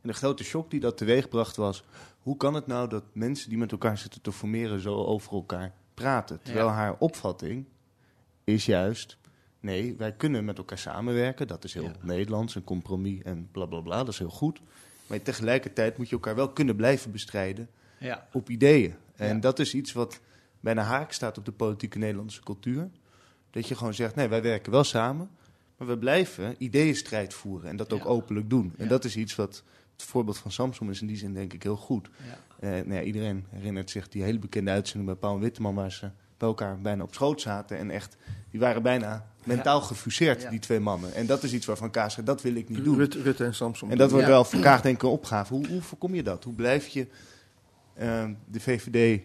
[0.00, 1.84] En de grote shock die dat teweegbracht was,
[2.18, 5.72] hoe kan het nou dat mensen die met elkaar zitten te formeren zo over elkaar
[5.94, 6.40] praten?
[6.42, 6.72] Terwijl Ja.
[6.72, 7.64] haar opvatting
[8.44, 9.16] is juist,
[9.60, 11.92] nee, wij kunnen met elkaar samenwerken, dat is heel Ja.
[12.02, 14.60] Nederlands, een compromis en bla bla bla, dat is heel goed.
[15.06, 17.68] Maar tegelijkertijd moet je elkaar wel kunnen blijven bestrijden
[17.98, 18.28] Ja.
[18.32, 18.94] op ideeën.
[19.16, 20.20] En dat is iets wat
[20.60, 22.88] bijna haak staat op de politieke Nederlandse cultuur.
[23.50, 25.30] Dat je gewoon zegt, nee, wij werken wel samen,
[25.76, 28.06] maar we blijven ideeënstrijd voeren en dat ook Ja.
[28.08, 28.74] openlijk doen.
[28.76, 28.90] En Ja.
[28.90, 31.76] dat is iets wat, het voorbeeld van Samsung is in die zin denk ik heel
[31.76, 32.08] goed.
[32.26, 32.38] Ja.
[32.60, 36.10] Eh, nou ja, iedereen herinnert zich die hele bekende uitzending bij Paul Witteman, waar ze
[36.36, 37.78] bij elkaar bijna op schoot zaten.
[37.78, 38.16] En echt,
[38.50, 40.50] die waren bijna mentaal gefuseerd, Ja.
[40.50, 41.14] die twee mannen.
[41.14, 42.96] En dat is iets waarvan Kaas zegt, dat wil ik niet doen.
[42.96, 43.90] Rutte, Rutte en Samson.
[43.90, 44.32] En dat wordt Ja.
[44.32, 45.54] wel voor Kaag denk ik een opgave.
[45.54, 46.44] Hoe, hoe voorkom je dat?
[46.44, 47.06] Hoe blijf je
[47.94, 49.22] eh, de VVD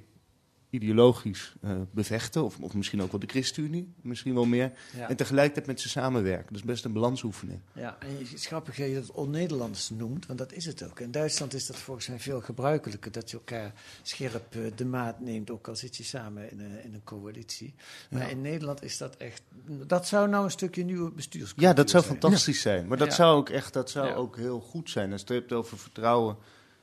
[0.74, 2.44] ideologisch eh, bevechten?
[2.44, 4.72] Of, of misschien ook wel de ChristenUnie, misschien wel meer.
[4.98, 5.10] Ja.
[5.10, 6.46] En tegelijkertijd met ze samenwerken.
[6.48, 7.60] Dat is best een balansoefening.
[7.74, 11.00] Ja, en het is grappig dat je dat on-Nederlands noemt, want dat is het ook.
[11.00, 15.20] In Duitsland is dat volgens mij veel gebruikelijker, dat je elkaar scherp eh, de maat
[15.20, 17.74] neemt, ook al zit je samen in een, in een coalitie.
[18.10, 18.28] Maar Ja.
[18.28, 19.42] in Nederland is dat echt,
[19.88, 22.18] dat zou nou een stukje nieuwe bestuurscultuur Ja, dat zou zijn.
[22.20, 22.88] fantastisch zijn.
[22.88, 25.12] Maar dat zou ook echt dat zou ook heel goed zijn.
[25.12, 26.38] Als je het hebt over vertrouwen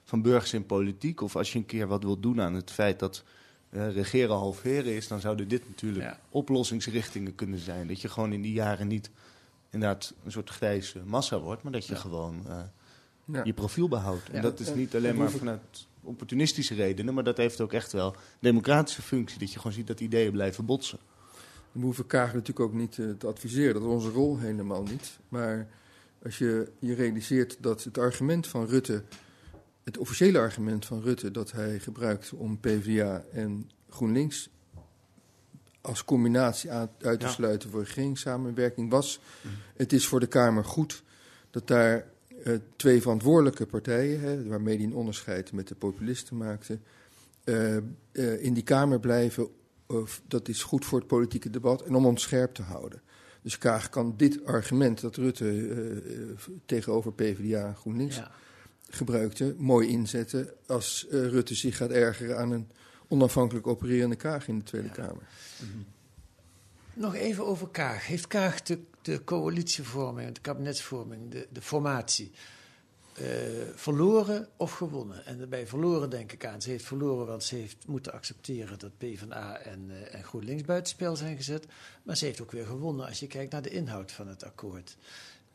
[0.05, 1.20] van burgers in politiek.
[1.20, 3.22] Of als je een keer wat wilt doen aan het feit dat
[3.71, 6.19] eh, regeren halveren is, dan zouden dit natuurlijk Ja.
[6.29, 7.87] oplossingsrichtingen kunnen zijn.
[7.87, 9.11] Dat je gewoon in die jaren niet
[9.71, 11.99] inderdaad een soort grijze massa wordt, maar dat je Ja.
[12.01, 12.59] gewoon eh,
[13.25, 13.41] Ja.
[13.45, 14.27] je profiel behoudt.
[14.27, 14.33] Ja.
[14.33, 17.93] En dat is niet en alleen maar vanuit opportunistische redenen, maar dat heeft ook echt
[17.93, 19.39] wel democratische functie.
[19.39, 20.99] Dat je gewoon ziet dat ideeën blijven botsen.
[21.73, 23.75] We hoeven Kaag natuurlijk ook niet eh, te adviseren.
[23.75, 25.19] Dat is onze rol helemaal niet.
[25.29, 25.69] Maar
[26.25, 29.03] als je je realiseert dat het argument van Rutte,
[29.85, 34.49] het officiële argument van Rutte dat hij gebruikt om PvdA en GroenLinks
[35.81, 37.33] als combinatie aan- uit te Ja.
[37.33, 39.21] sluiten voor regeringssamenwerking was,
[39.77, 41.03] het is voor de Kamer goed
[41.51, 42.07] dat daar
[42.45, 46.79] eh, twee verantwoordelijke partijen, hè, waarmee hij een onderscheid met de populisten maakte,
[47.45, 47.83] eh, eh,
[48.43, 49.49] in die Kamer blijven
[49.87, 53.03] of dat is goed voor het politieke debat en om ons scherp te houden.
[53.43, 56.03] Dus Kaag kan dit argument dat Rutte
[56.66, 58.31] tegenover PvdA en GroenLinks Ja.
[58.90, 62.70] Gebruikte, mooi inzetten als eh, Rutte zich gaat ergeren aan een
[63.09, 65.22] onafhankelijk opererende Kaag in de Tweede Kamer.
[66.94, 68.07] Nog even over Kaag.
[68.07, 72.33] Heeft Kaag de, de coalitievorming, de kabinetsvorming, de, de formatie,
[73.14, 73.26] eh,
[73.74, 75.26] verloren of gewonnen?
[75.26, 76.62] En daarbij verloren denk ik aan.
[76.62, 81.16] Ze heeft verloren, want ze heeft moeten accepteren dat PvdA en, eh, en GroenLinks buitenspel
[81.16, 81.66] zijn gezet.
[82.03, 84.96] Maar ze heeft ook weer gewonnen als je kijkt naar de inhoud van het akkoord.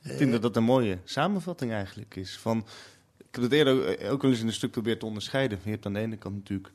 [0.03, 2.37] Ik vind dat dat een mooie samenvatting eigenlijk is.
[2.37, 2.65] Van,
[3.35, 3.73] heb het eerder
[4.07, 5.59] ook- ook wel eens in een stuk proberen te onderscheiden.
[5.63, 6.71] Je hebt aan de ene kant natuurlijk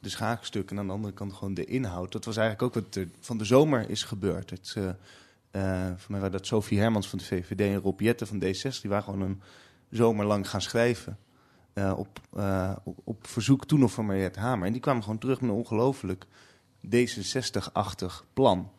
[0.00, 2.12] de schaakstukken en aan de andere kant gewoon de inhoud.
[2.12, 4.50] Dat was eigenlijk ook wat er van de zomer is gebeurd.
[4.50, 4.88] Het, eh
[5.50, 8.80] eh, voor mij waren dat Sophie Hermans van de VVD en Rob Jetten van D6.
[8.80, 9.40] Die waren gewoon een
[9.90, 11.18] zomer lang gaan schrijven.
[11.72, 14.66] eh, op, eh, op, op verzoek toen nog van Mariette Hamer.
[14.66, 16.26] En die kwamen gewoon terug met een ongelooflijk
[16.86, 18.70] D66-achtig plan.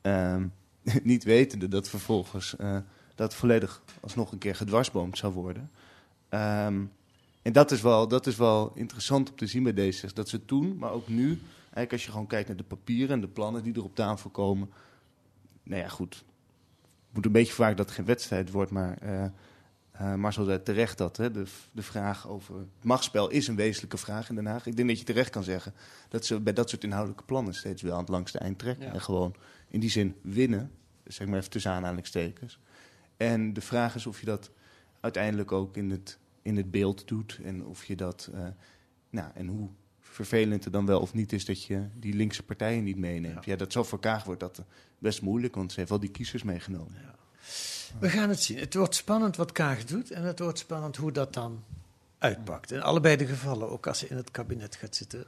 [0.00, 0.46] Ehm,
[1.02, 2.76] niet wetende dat vervolgens eh,
[3.14, 5.70] dat volledig alsnog een keer gedwarsboomd zou worden.
[6.28, 6.84] Ehm,
[7.42, 10.12] en dat is, wel, dat is wel interessant om te zien bij D66.
[10.12, 11.28] Dat ze toen, maar ook nu,
[11.62, 14.30] eigenlijk als je gewoon kijkt naar de papieren en de plannen die er op tafel
[14.30, 14.70] komen.
[15.62, 16.24] Nou ja, goed.
[17.10, 19.24] Moet een beetje vaak dat het geen wedstrijd wordt, maar eh
[19.98, 21.16] eh, Marcel zei terecht dat.
[21.16, 24.66] Hè, de, de vraag over het machtsspel is een wezenlijke vraag in Den Haag.
[24.66, 25.74] Ik denk dat je terecht kan zeggen
[26.08, 28.86] dat ze bij dat soort inhoudelijke plannen steeds wel aan het langste eind trekken.
[28.86, 28.92] Ja.
[28.92, 29.34] En gewoon
[29.68, 30.70] in die zin winnen,
[31.06, 32.58] zeg maar even tussen aanhalingstekens.
[33.16, 34.50] En de vraag is of je dat
[35.00, 37.38] uiteindelijk ook in het, in het beeld doet.
[37.44, 38.46] En of je dat, eh,
[39.10, 39.68] nou, en hoe
[40.00, 43.44] vervelend het dan wel of niet is dat je die linkse partijen niet meeneemt.
[43.44, 44.62] Ja, dat zal voor Kaag wordt dat
[44.98, 47.16] best moeilijk, want ze heeft wel die kiezers meegenomen.
[48.00, 48.58] We gaan het zien.
[48.58, 51.64] Het wordt spannend wat Kaag doet en het wordt spannend hoe dat dan
[52.18, 52.72] uitpakt.
[52.72, 55.24] In allebei de gevallen, ook als ze in het kabinet gaat zitten.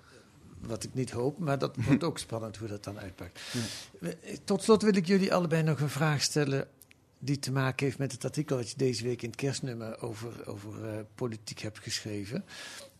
[0.60, 3.40] Wat ik niet hoop, maar dat wordt ook spannend hoe dat dan uitpakt.
[4.44, 6.68] Tot slot wil ik jullie allebei nog een vraag stellen
[7.22, 10.48] die te maken heeft met het artikel dat je deze week in het kerstnummer over,
[10.48, 12.44] over eh, politiek hebt geschreven.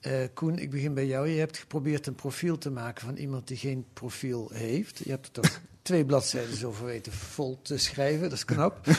[0.01, 1.29] Eh, Koen, ik begin bij jou.
[1.29, 4.99] Je hebt geprobeerd een profiel te maken van iemand die geen profiel heeft.
[4.99, 8.23] Je hebt er toch twee bladzijden zo voor weten vol te schrijven.
[8.23, 8.79] Dat is knap.
[8.87, 8.97] Eh,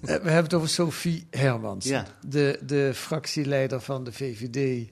[0.00, 1.84] we hebben het over Sophie Hermans.
[1.84, 2.06] Ja.
[2.26, 4.88] De, de fractieleider van de VVD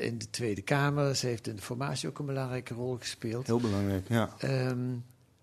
[0.00, 1.16] in de Tweede Kamer.
[1.16, 3.46] Ze heeft in de formatie ook een belangrijke rol gespeeld.
[3.46, 4.34] Heel belangrijk, ja.
[4.38, 4.96] Ehm,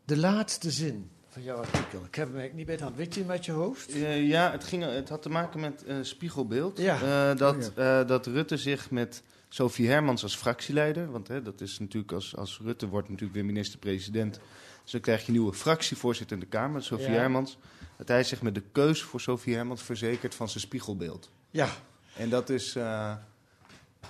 [0.06, 2.04] de laatste zin van jouw artikel.
[2.06, 2.96] Ik heb hem eigenlijk niet bij de hand.
[2.96, 3.92] Weet je uit je hoofd?
[3.92, 6.78] Eh, ja, het, ging, het had te maken met eh, spiegelbeeld.
[6.78, 6.96] Ja.
[7.32, 11.12] Eh, dat, Oh, dat Rutte zich met Sophie Hermans als fractieleider...
[11.12, 14.40] want hè, dat is natuurlijk als, als Rutte wordt natuurlijk weer minister-president...
[14.84, 17.14] dus dan krijg je een nieuwe fractievoorzitter in de Kamer, Sophie Ja.
[17.14, 17.58] Hermans...
[17.98, 21.30] dat hij zich met de keus voor Sophie Hermans verzekert van zijn spiegelbeeld.
[21.50, 21.70] Ja.
[22.16, 22.74] En dat is...
[22.74, 23.20] ja,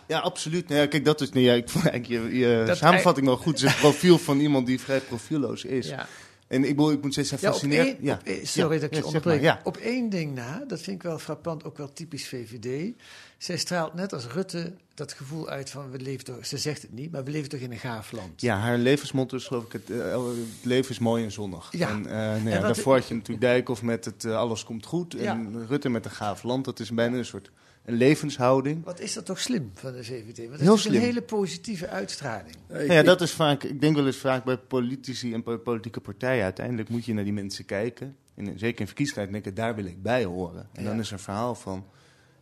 [0.07, 0.67] absoluut.
[0.67, 1.29] Nou ja, kijk, dat is...
[1.29, 3.53] Nee, ja, ik vond eigenlijk je, samenvatting nog goed.
[3.53, 5.87] Het is het profiel van iemand die vrij profieloos is.
[5.87, 6.07] ja.
[6.51, 7.97] En ik, bedoel, ik moet steeds zijn fascineerd...
[8.01, 8.19] ja.
[8.43, 9.57] sorry dat ik je onderbreek.
[9.63, 12.93] Op één ding na, dat vind ik wel frappant, ook wel typisch VVD.
[13.41, 16.93] Zij straalt net als Rutte dat gevoel uit van, we leven toch, ze zegt het
[16.93, 18.41] niet, maar we leven toch in een gaaf land.
[18.41, 21.67] Ja, haar levensmotto is geloof ik, het, eh, het leven is mooi en zonnig.
[21.71, 21.89] Ja.
[21.89, 24.85] En, eh, nou ja, En daarvoor had je natuurlijk Dijkhoff met het eh, alles komt
[24.85, 25.15] goed.
[25.15, 26.65] En Rutte met een gaaf land.
[26.65, 27.51] Dat is bijna een soort
[27.85, 28.83] een levenshouding.
[28.83, 30.37] Wat is dat toch slim van de VVD?
[30.37, 32.55] Want dat Heel is een hele positieve uitstraling.
[32.55, 35.43] Ik- Nou ja, ik- dat is vaak, ik denk wel eens vaak bij politici en
[35.43, 36.43] po- politieke partijen.
[36.43, 38.15] Uiteindelijk moet je naar die mensen kijken.
[38.35, 40.67] En zeker in verkiezingstijd denken, daar wil ik bij horen.
[40.73, 41.85] En dan is er een verhaal van,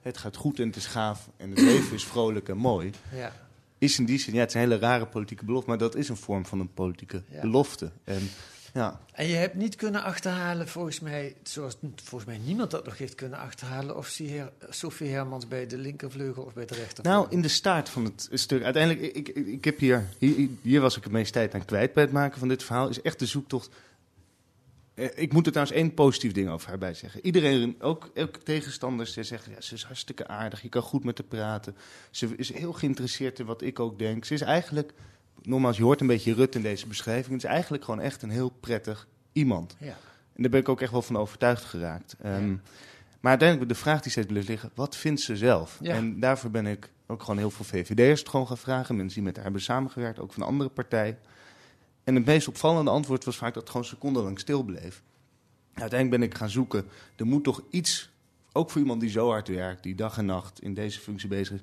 [0.01, 1.29] het gaat goed en het is gaaf.
[1.37, 2.91] En het leven is vrolijk en mooi.
[3.15, 3.33] Ja.
[3.77, 5.69] Is in die zin, ja, het is een hele rare politieke belofte.
[5.69, 7.41] Maar dat is een vorm van een politieke Ja.
[7.41, 7.91] belofte.
[8.03, 8.29] En
[8.73, 12.97] ja, En je hebt niet kunnen achterhalen, volgens mij, zoals volgens mij niemand dat nog
[12.97, 14.19] heeft kunnen achterhalen, of
[14.69, 17.21] Sophie Hermans bij de linkervleugel of bij de rechtervleugel.
[17.21, 18.63] Nou, in de staart van het stuk.
[18.63, 21.93] Uiteindelijk, ik, ik, ik heb hier, hier, hier was ik het meest tijd aan kwijt
[21.93, 22.89] bij het maken van dit verhaal.
[22.89, 23.69] Is echt de zoektocht.
[24.99, 27.25] Eh, Ik moet er trouwens één positief ding over haar bij zeggen.
[27.25, 30.61] Iedereen, ook, ook tegenstanders, die zeggen: ja, ze is hartstikke aardig.
[30.61, 31.75] Je kan goed met haar praten.
[32.11, 34.25] Ze is heel geïnteresseerd in wat ik ook denk.
[34.25, 34.93] Ze is eigenlijk
[35.41, 37.33] nogmaals, je hoort een beetje Rut in deze beschrijving.
[37.33, 39.75] Het is eigenlijk gewoon echt een heel prettig iemand.
[39.79, 39.97] Ja.
[40.35, 42.15] En daar ben ik ook echt wel van overtuigd geraakt.
[42.21, 42.55] Ehm,
[43.19, 45.77] Maar uiteindelijk, de vraag die steeds bleef liggen, wat vindt ze zelf?
[45.81, 45.93] Ja.
[45.93, 48.95] En daarvoor ben ik ook gewoon heel veel VVD'ers het gewoon gaan vragen.
[48.95, 51.17] Mensen die met haar hebben samengewerkt, ook van andere partijen.
[52.09, 55.01] En het meest opvallende antwoord was vaak dat het gewoon secondenlang stil bleef.
[55.73, 58.09] Uiteindelijk ben ik gaan zoeken, er moet toch iets,
[58.51, 61.53] ook voor iemand die zo hard werkt, die dag en nacht in deze functie bezig
[61.55, 61.61] is.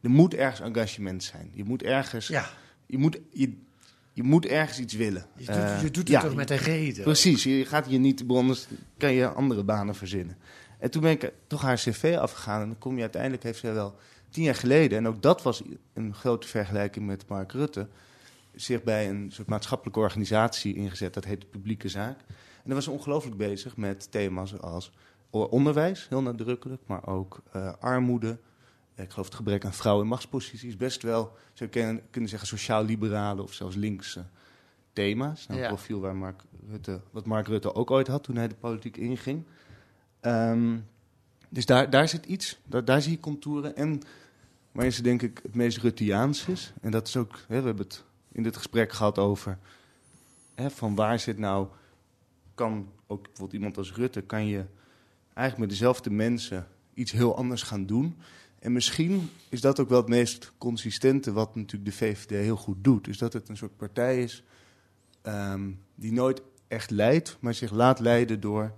[0.00, 1.50] Er moet ergens engagement zijn.
[1.54, 2.50] Je moet ergens, Ja,
[2.86, 3.52] je moet, je,
[4.12, 5.26] je moet ergens iets willen.
[5.36, 7.02] je doet, Eh, je doet het toch met een reden?
[7.02, 10.36] Precies, je gaat je niet, anders kan je andere banen verzinnen.
[10.78, 13.74] En toen ben ik toch haar cv afgegaan en dan kom je uiteindelijk, heeft zij
[13.74, 13.94] wel
[14.30, 15.62] tien jaar geleden, en ook dat was
[15.92, 17.88] een grote vergelijking met Mark Rutte,
[18.54, 22.18] zich bij een soort maatschappelijke organisatie ingezet, dat heet de Publieke Zaak.
[22.28, 24.92] En daar was ze ongelooflijk bezig met thema's als
[25.30, 28.38] onderwijs, heel nadrukkelijk, maar ook eh, armoede.
[28.94, 33.42] Ik geloof het gebrek aan vrouwen in machtsposities, best wel, zou je kunnen- zeggen, sociaal-liberale
[33.42, 34.24] of zelfs linkse
[34.92, 35.46] thema's.
[35.46, 35.72] Nou, een Ja.
[35.72, 39.44] profiel waar Mark Rutte, wat Mark Rutte ook ooit had toen hij de politiek inging.
[40.20, 40.78] Ehm,
[41.48, 43.76] dus daar, daar zit iets, daar, daar zie je contouren.
[43.76, 44.00] En
[44.72, 46.72] waarin ze denk ik het meest Ruttiaans is.
[46.80, 49.58] En dat is ook, hè, we hebben het in dit gesprek gehad over...
[50.54, 51.66] Hè, van waar zit nou...
[52.54, 54.20] Kan ook bijvoorbeeld iemand als Rutte...
[54.20, 54.64] kan je
[55.34, 58.16] eigenlijk met dezelfde mensen iets heel anders gaan doen...
[58.62, 62.84] En misschien is dat ook wel het meest consistente wat natuurlijk de VVD heel goed
[62.84, 63.08] doet.
[63.08, 64.42] Is dat het een soort partij is
[65.22, 68.72] ehm, die nooit echt leidt, maar zich laat leiden door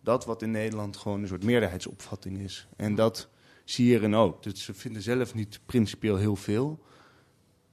[0.00, 2.68] dat wat in Nederland gewoon een soort meerderheidsopvatting is.
[2.76, 3.28] En dat
[3.64, 4.42] zie je hierin ook.
[4.42, 6.84] Dus ze vinden zelf niet principieel heel veel,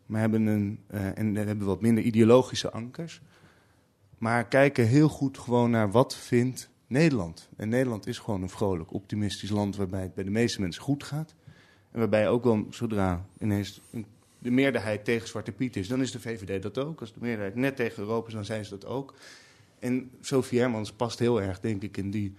[0.05, 3.21] maar hebben, een, eh, en hebben wat minder ideologische ankers.
[4.17, 7.49] Maar kijken heel goed gewoon naar wat vindt Nederland.
[7.55, 11.03] En Nederland is gewoon een vrolijk, optimistisch land waarbij het bij de meeste mensen goed
[11.03, 11.35] gaat.
[11.91, 14.05] En waarbij ook wel, zodra ineens een-
[14.39, 16.99] de meerderheid tegen Zwarte Piet is, dan is de VVD dat ook.
[16.99, 19.13] Als de meerderheid net tegen Europa is, dan zijn ze dat ook.
[19.79, 22.33] En Sophie Hermans past heel erg, denk ik, in die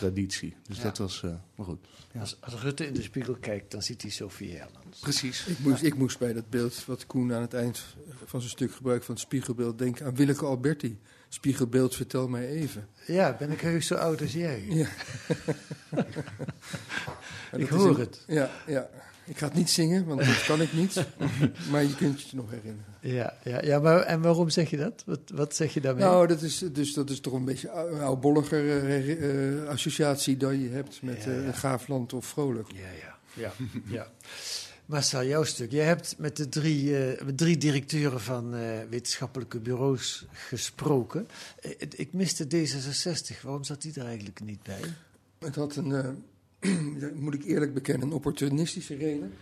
[0.00, 0.56] Rutte-traditie.
[0.68, 0.82] Dus Ja.
[0.82, 1.86] dat was, eh, maar goed.
[2.12, 2.20] Ja.
[2.20, 4.98] Als, als Rutte in de spiegel kijkt, dan ziet hij Sophie Hermans.
[5.00, 5.46] Precies.
[5.46, 7.84] Ik moest, ik moest bij dat beeld wat Koen aan het eind
[8.24, 10.98] van zijn stuk gebruikt van het spiegelbeeld denken aan Willeke Alberti.
[11.28, 12.88] Spiegelbeeld, vertel mij even.
[13.06, 14.64] Ja, ben ik heus zo oud als jij?
[14.68, 14.88] Ja.
[17.56, 18.24] Ik hoor een- het.
[18.26, 18.90] Ja, ja.
[19.28, 21.06] Ik ga het niet zingen, want dat kan ik niet.
[21.70, 22.94] maar je kunt je het nog herinneren.
[23.00, 25.02] Ja, ja, ja maar en waarom zeg je dat?
[25.06, 26.04] Wat, wat zeg je daarmee?
[26.04, 30.60] Nou, dat is, dus, dat is toch een beetje een oudbolliger eh, eh, associatie dan
[30.60, 31.46] je hebt met Ja, eh, ja.
[31.46, 32.68] een gaafland of vrolijk.
[32.72, 33.52] Ja, ja, ja.
[33.96, 34.10] ja.
[34.88, 35.70] Marcel, jouw stuk.
[35.70, 38.60] Jij hebt met de drie, eh, met drie directeuren van eh,
[38.90, 41.28] wetenschappelijke bureaus gesproken.
[41.60, 43.40] Eh, ik miste D66.
[43.42, 44.80] Waarom zat die er eigenlijk niet bij?
[45.38, 46.24] Het had een,
[46.58, 49.32] eh, ja, moet ik eerlijk bekennen, een opportunistische reden.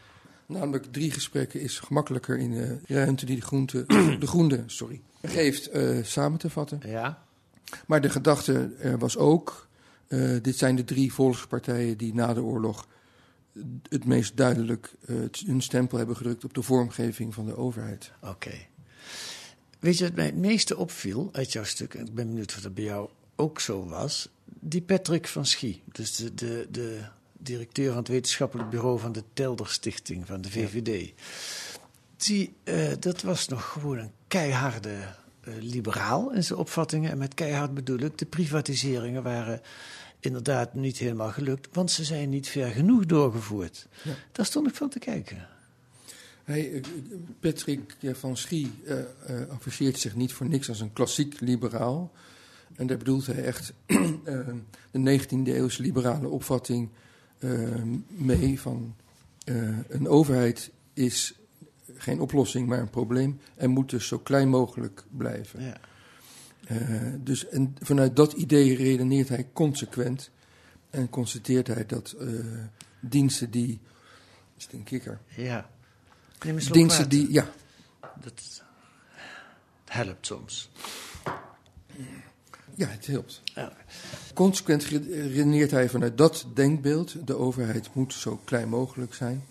[0.47, 3.85] Namelijk drie gesprekken is gemakkelijker in de ruimte die de, groente,
[4.21, 6.81] de groente sorry, geeft eh, samen te vatten.
[6.87, 7.25] Ja.
[7.87, 9.69] Maar de gedachte er was ook,
[10.09, 12.89] eh, dit zijn de drie volkspartijen die na de oorlog
[13.89, 18.13] het meest duidelijk eh, hun stempel hebben gedrukt op de vormgeving van de overheid.
[18.23, 18.55] Oké.
[19.79, 22.61] Weet je wat mij het meeste opviel uit jouw stuk, en ik ben benieuwd of
[22.61, 27.01] dat bij jou ook zo was, die Patrick van Schie, dus de, de, de
[27.33, 31.13] directeur van het wetenschappelijk bureau van de Telder Stichting van de VVD.
[32.17, 34.97] Die, eh, dat was nog gewoon een keiharde
[35.41, 37.11] eh, liberaal in zijn opvattingen.
[37.11, 39.61] En met keihard bedoel ik, de privatiseringen waren
[40.21, 43.87] inderdaad niet helemaal gelukt, want ze zijn niet ver genoeg doorgevoerd.
[44.03, 44.15] Ja.
[44.33, 45.49] Daar stond ik van te kijken.
[46.45, 46.83] Hij, eh,
[47.41, 48.73] Patrick van Schie
[49.49, 52.13] afficheert zich niet voor niks als een klassiek liberaal.
[52.77, 54.39] En daar bedoelt hij echt eh,
[54.91, 56.89] de 19e eeuwse liberale opvatting
[57.39, 58.95] eh, mee van
[59.45, 61.35] eh, een overheid is
[61.95, 65.63] geen oplossing, maar een probleem en moet dus zo klein mogelijk blijven.
[65.63, 65.77] Ja.
[67.19, 70.31] Dus en vanuit dat idee redeneert hij consequent
[70.91, 72.17] en constateert hij dat
[73.01, 73.81] diensten die.
[74.57, 75.21] Is het een kikker?
[75.37, 75.71] Ja.
[76.45, 77.09] Neem Diensten water.
[77.09, 77.33] die.
[77.33, 77.51] Ja,
[78.21, 78.63] Dat
[79.85, 80.71] helpt soms.
[82.77, 83.43] Ja, het helpt.
[83.55, 83.73] Ja.
[84.35, 87.27] Consequent re- redeneert hij vanuit dat denkbeeld.
[87.27, 89.45] De overheid moet zo klein mogelijk zijn.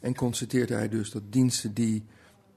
[0.00, 2.04] En constateert hij dus dat diensten die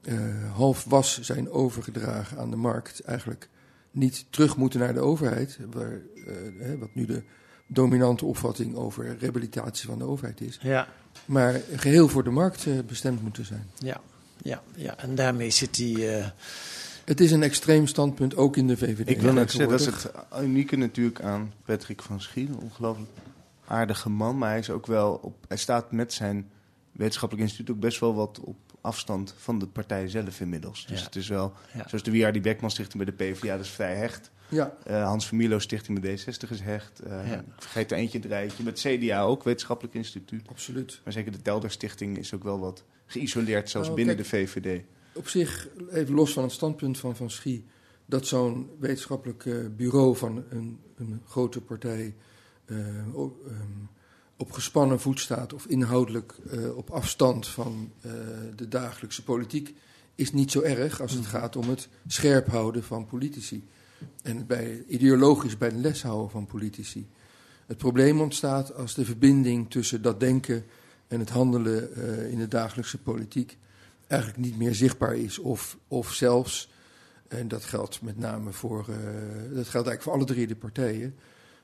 [0.02, 3.00] eh, half was zijn overgedragen aan de markt.
[3.00, 3.48] eigenlijk
[3.90, 5.58] niet terug moeten naar de overheid.
[5.72, 5.92] Waar,
[6.26, 7.22] eh, wat nu de
[7.66, 10.58] dominante opvatting over rehabilitatie van de overheid is.
[10.62, 10.88] Ja,
[11.24, 13.66] Maar geheel voor de markt eh, bestemd moeten zijn.
[13.78, 14.00] ja,
[14.42, 14.98] ja, ja.
[14.98, 16.08] En daarmee zit die.
[17.12, 19.08] Het is een extreem standpunt, ook in de VVD.
[19.10, 22.48] Ik wil net zeggen, dat is het unieke natuurlijk aan Patrick van Schie.
[22.48, 23.10] Een ongelooflijk
[23.66, 26.50] aardige man, maar hij, is ook wel op, hij staat met zijn
[26.92, 30.86] wetenschappelijk instituut ook best wel wat op afstand van de partij zelf inmiddels.
[30.86, 31.04] Dus Ja.
[31.04, 31.88] het is wel, Ja.
[31.88, 34.30] zoals de Die Beckman Stichting bij de PvdA, dat is vrij hecht.
[34.48, 37.00] Ja, Eh, Hans Vermilo Stichting bij D60 is hecht.
[37.00, 37.38] Eh, Ja.
[37.38, 38.62] Ik vergeet er eentje rijtje.
[38.62, 40.48] Met CDA ook, Wetenschappelijk Instituut.
[40.48, 41.00] absoluut.
[41.04, 44.36] Maar zeker de Telder Stichting is ook wel wat geïsoleerd, zelfs Nou, binnen kijk, de
[44.36, 44.82] VVD.
[45.14, 47.64] Op zich, even los van het standpunt van Van Schie,
[48.06, 52.14] dat zo'n wetenschappelijk eh, bureau van een, een grote partij
[52.64, 52.76] eh,
[53.12, 53.56] op, ehm,
[54.36, 57.92] op gespannen voet staat of inhoudelijk eh, op afstand van
[58.56, 59.74] de dagelijkse politiek,
[60.14, 63.68] is niet zo erg als het gaat om het scherp houden van politici.
[64.22, 67.08] En bij, ideologisch bij de les houden van politici.
[67.66, 70.64] Het probleem ontstaat als de verbinding tussen dat denken
[71.08, 71.94] en het handelen
[72.30, 73.58] in de dagelijkse politiek
[74.12, 75.38] eigenlijk niet meer zichtbaar is.
[75.38, 76.70] Of, of zelfs,
[77.28, 78.96] en dat geldt met name voor, eh,
[79.54, 81.14] dat geldt eigenlijk voor alle drie de partijen,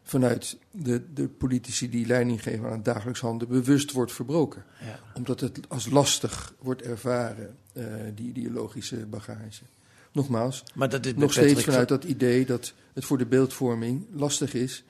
[0.03, 4.65] vanuit de, de politici die leiding geven aan het dagelijks handelen, bewust wordt verbroken.
[4.81, 5.01] Ja.
[5.15, 7.85] Omdat het als lastig wordt ervaren, eh,
[8.15, 9.63] die ideologische bagage.
[10.13, 14.85] Nogmaals, Maar dat nog steeds vanuit dat idee dat het voor de beeldvorming lastig is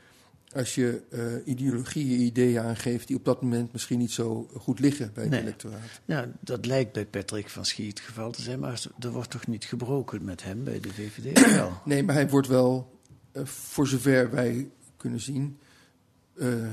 [0.59, 5.11] als je eh, ideologieën, ideeën aangeeft die op dat moment misschien niet zo goed liggen
[5.15, 5.41] bij het Nee.
[5.43, 6.01] electoraat.
[6.05, 9.47] Ja, dat lijkt bij Patrick van Schie het geval te zijn, maar er wordt toch
[9.47, 11.47] niet gebroken met hem bij de VVD?
[11.55, 11.73] Wel.
[11.85, 12.99] Nee, maar hij wordt wel,
[13.33, 15.59] eh, voor zover wij kunnen zien,
[16.39, 16.67] ehm,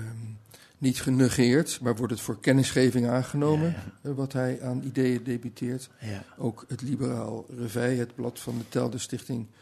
[0.77, 5.89] niet genegeerd, maar wordt het voor kennisgeving aangenomen, Ja, eh, wat hij aan ideeën debuteert.
[5.99, 6.23] Ja.
[6.37, 9.53] Ook het Liberaal Revij, het blad van de Telder Stichting, eh,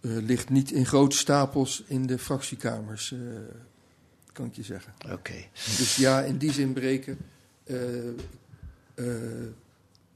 [0.00, 3.18] ligt niet in grote stapels in de fractiekamers, eh,
[4.32, 4.92] kan ik je zeggen.
[5.12, 5.34] Oké.
[5.52, 7.18] Dus ja, in die zin breken.
[7.64, 8.14] eh, eh,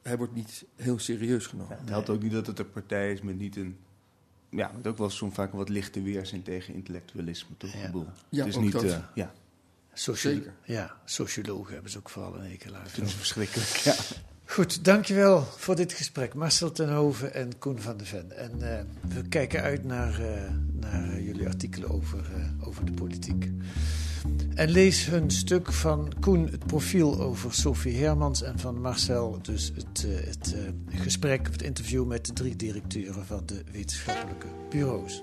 [0.02, 1.78] hij wordt niet heel serieus genomen.
[1.78, 3.76] Het helpt ook niet dat het een partij is met niet een...
[4.50, 7.72] Ja, met ook wel soms vaak een wat lichte weerzin tegen intellectualisme, toch?
[7.72, 7.90] Ja.
[8.28, 8.72] Ja, het is ook niet...
[8.72, 8.82] dat.
[8.84, 9.32] eh, ja,
[9.92, 10.54] Socio- Zeker.
[10.64, 12.84] Ja, sociologen hebben ze ook vooral een hekel aan.
[12.96, 13.68] dat is verschrikkelijk.
[13.70, 13.94] Ja.
[14.54, 16.34] Goed, dankjewel voor dit gesprek.
[16.34, 18.36] Marcel Tenhoven en Koen van de Ven.
[18.36, 18.84] En eh,
[19.14, 23.50] we kijken uit naar, eh, naar jullie artikelen over, eh, over de politiek.
[24.54, 28.42] En lees hun stuk van Koen, het profiel over Sophie Hermans...
[28.42, 30.54] en van Marcel, dus het, het
[30.88, 33.26] gesprek, het interview met de drie directeuren...
[33.26, 35.22] van de wetenschappelijke bureaus.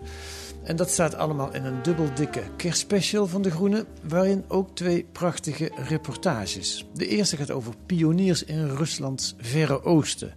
[0.64, 5.06] En dat staat allemaal in een dubbel dikke kerstspecial van De Groene, waarin ook twee
[5.12, 6.86] prachtige reportages.
[6.94, 10.34] De eerste gaat over pioniers in Ruslands Verre Oosten.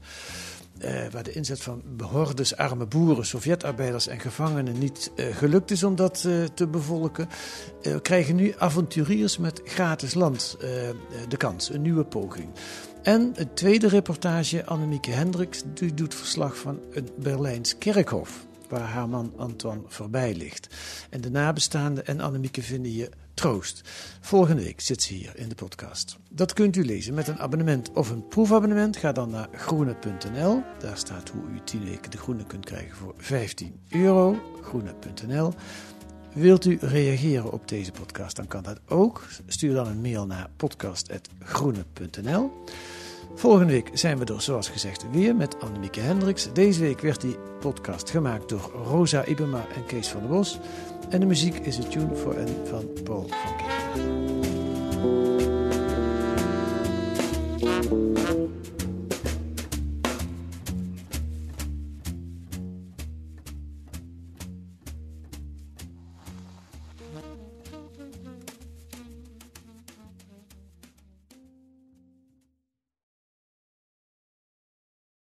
[0.78, 5.82] eh, waar de inzet van hordes arme boeren, Sovjetarbeiders en gevangenen niet eh, gelukt is
[5.82, 7.28] om dat eh, te bevolken,
[8.02, 10.56] krijgen nu avonturiers met gratis land
[11.28, 12.48] de kans, een nieuwe poging.
[13.02, 19.08] En het tweede reportage, Annemieke Hendricks, die doet verslag van een Berlijns kerkhof waar haar
[19.08, 20.74] man Antoine voorbij ligt.
[21.10, 23.80] En de nabestaanden en Annemieke vinden hier troost.
[24.20, 26.16] Volgende week zit ze hier in de podcast.
[26.30, 28.96] Dat kunt u lezen met een abonnement of een proefabonnement.
[28.96, 30.62] Ga dan naar groene.nl.
[30.78, 34.36] Daar staat hoe u 10 weken de groene kunt krijgen voor 15 euro.
[34.62, 35.52] Groene.nl.
[36.34, 39.26] Wilt u reageren op deze podcast, dan kan dat ook.
[39.46, 42.52] Stuur dan een mail naar podcast.groene.nl.
[43.34, 46.52] Volgende week zijn we er zoals gezegd weer met Annemieke Hendricks.
[46.52, 50.58] Deze week werd die podcast gemaakt door Rosa Ibema en Kees van der Bos.
[51.10, 53.84] En de muziek is een tune voor n van Paul van Kijk.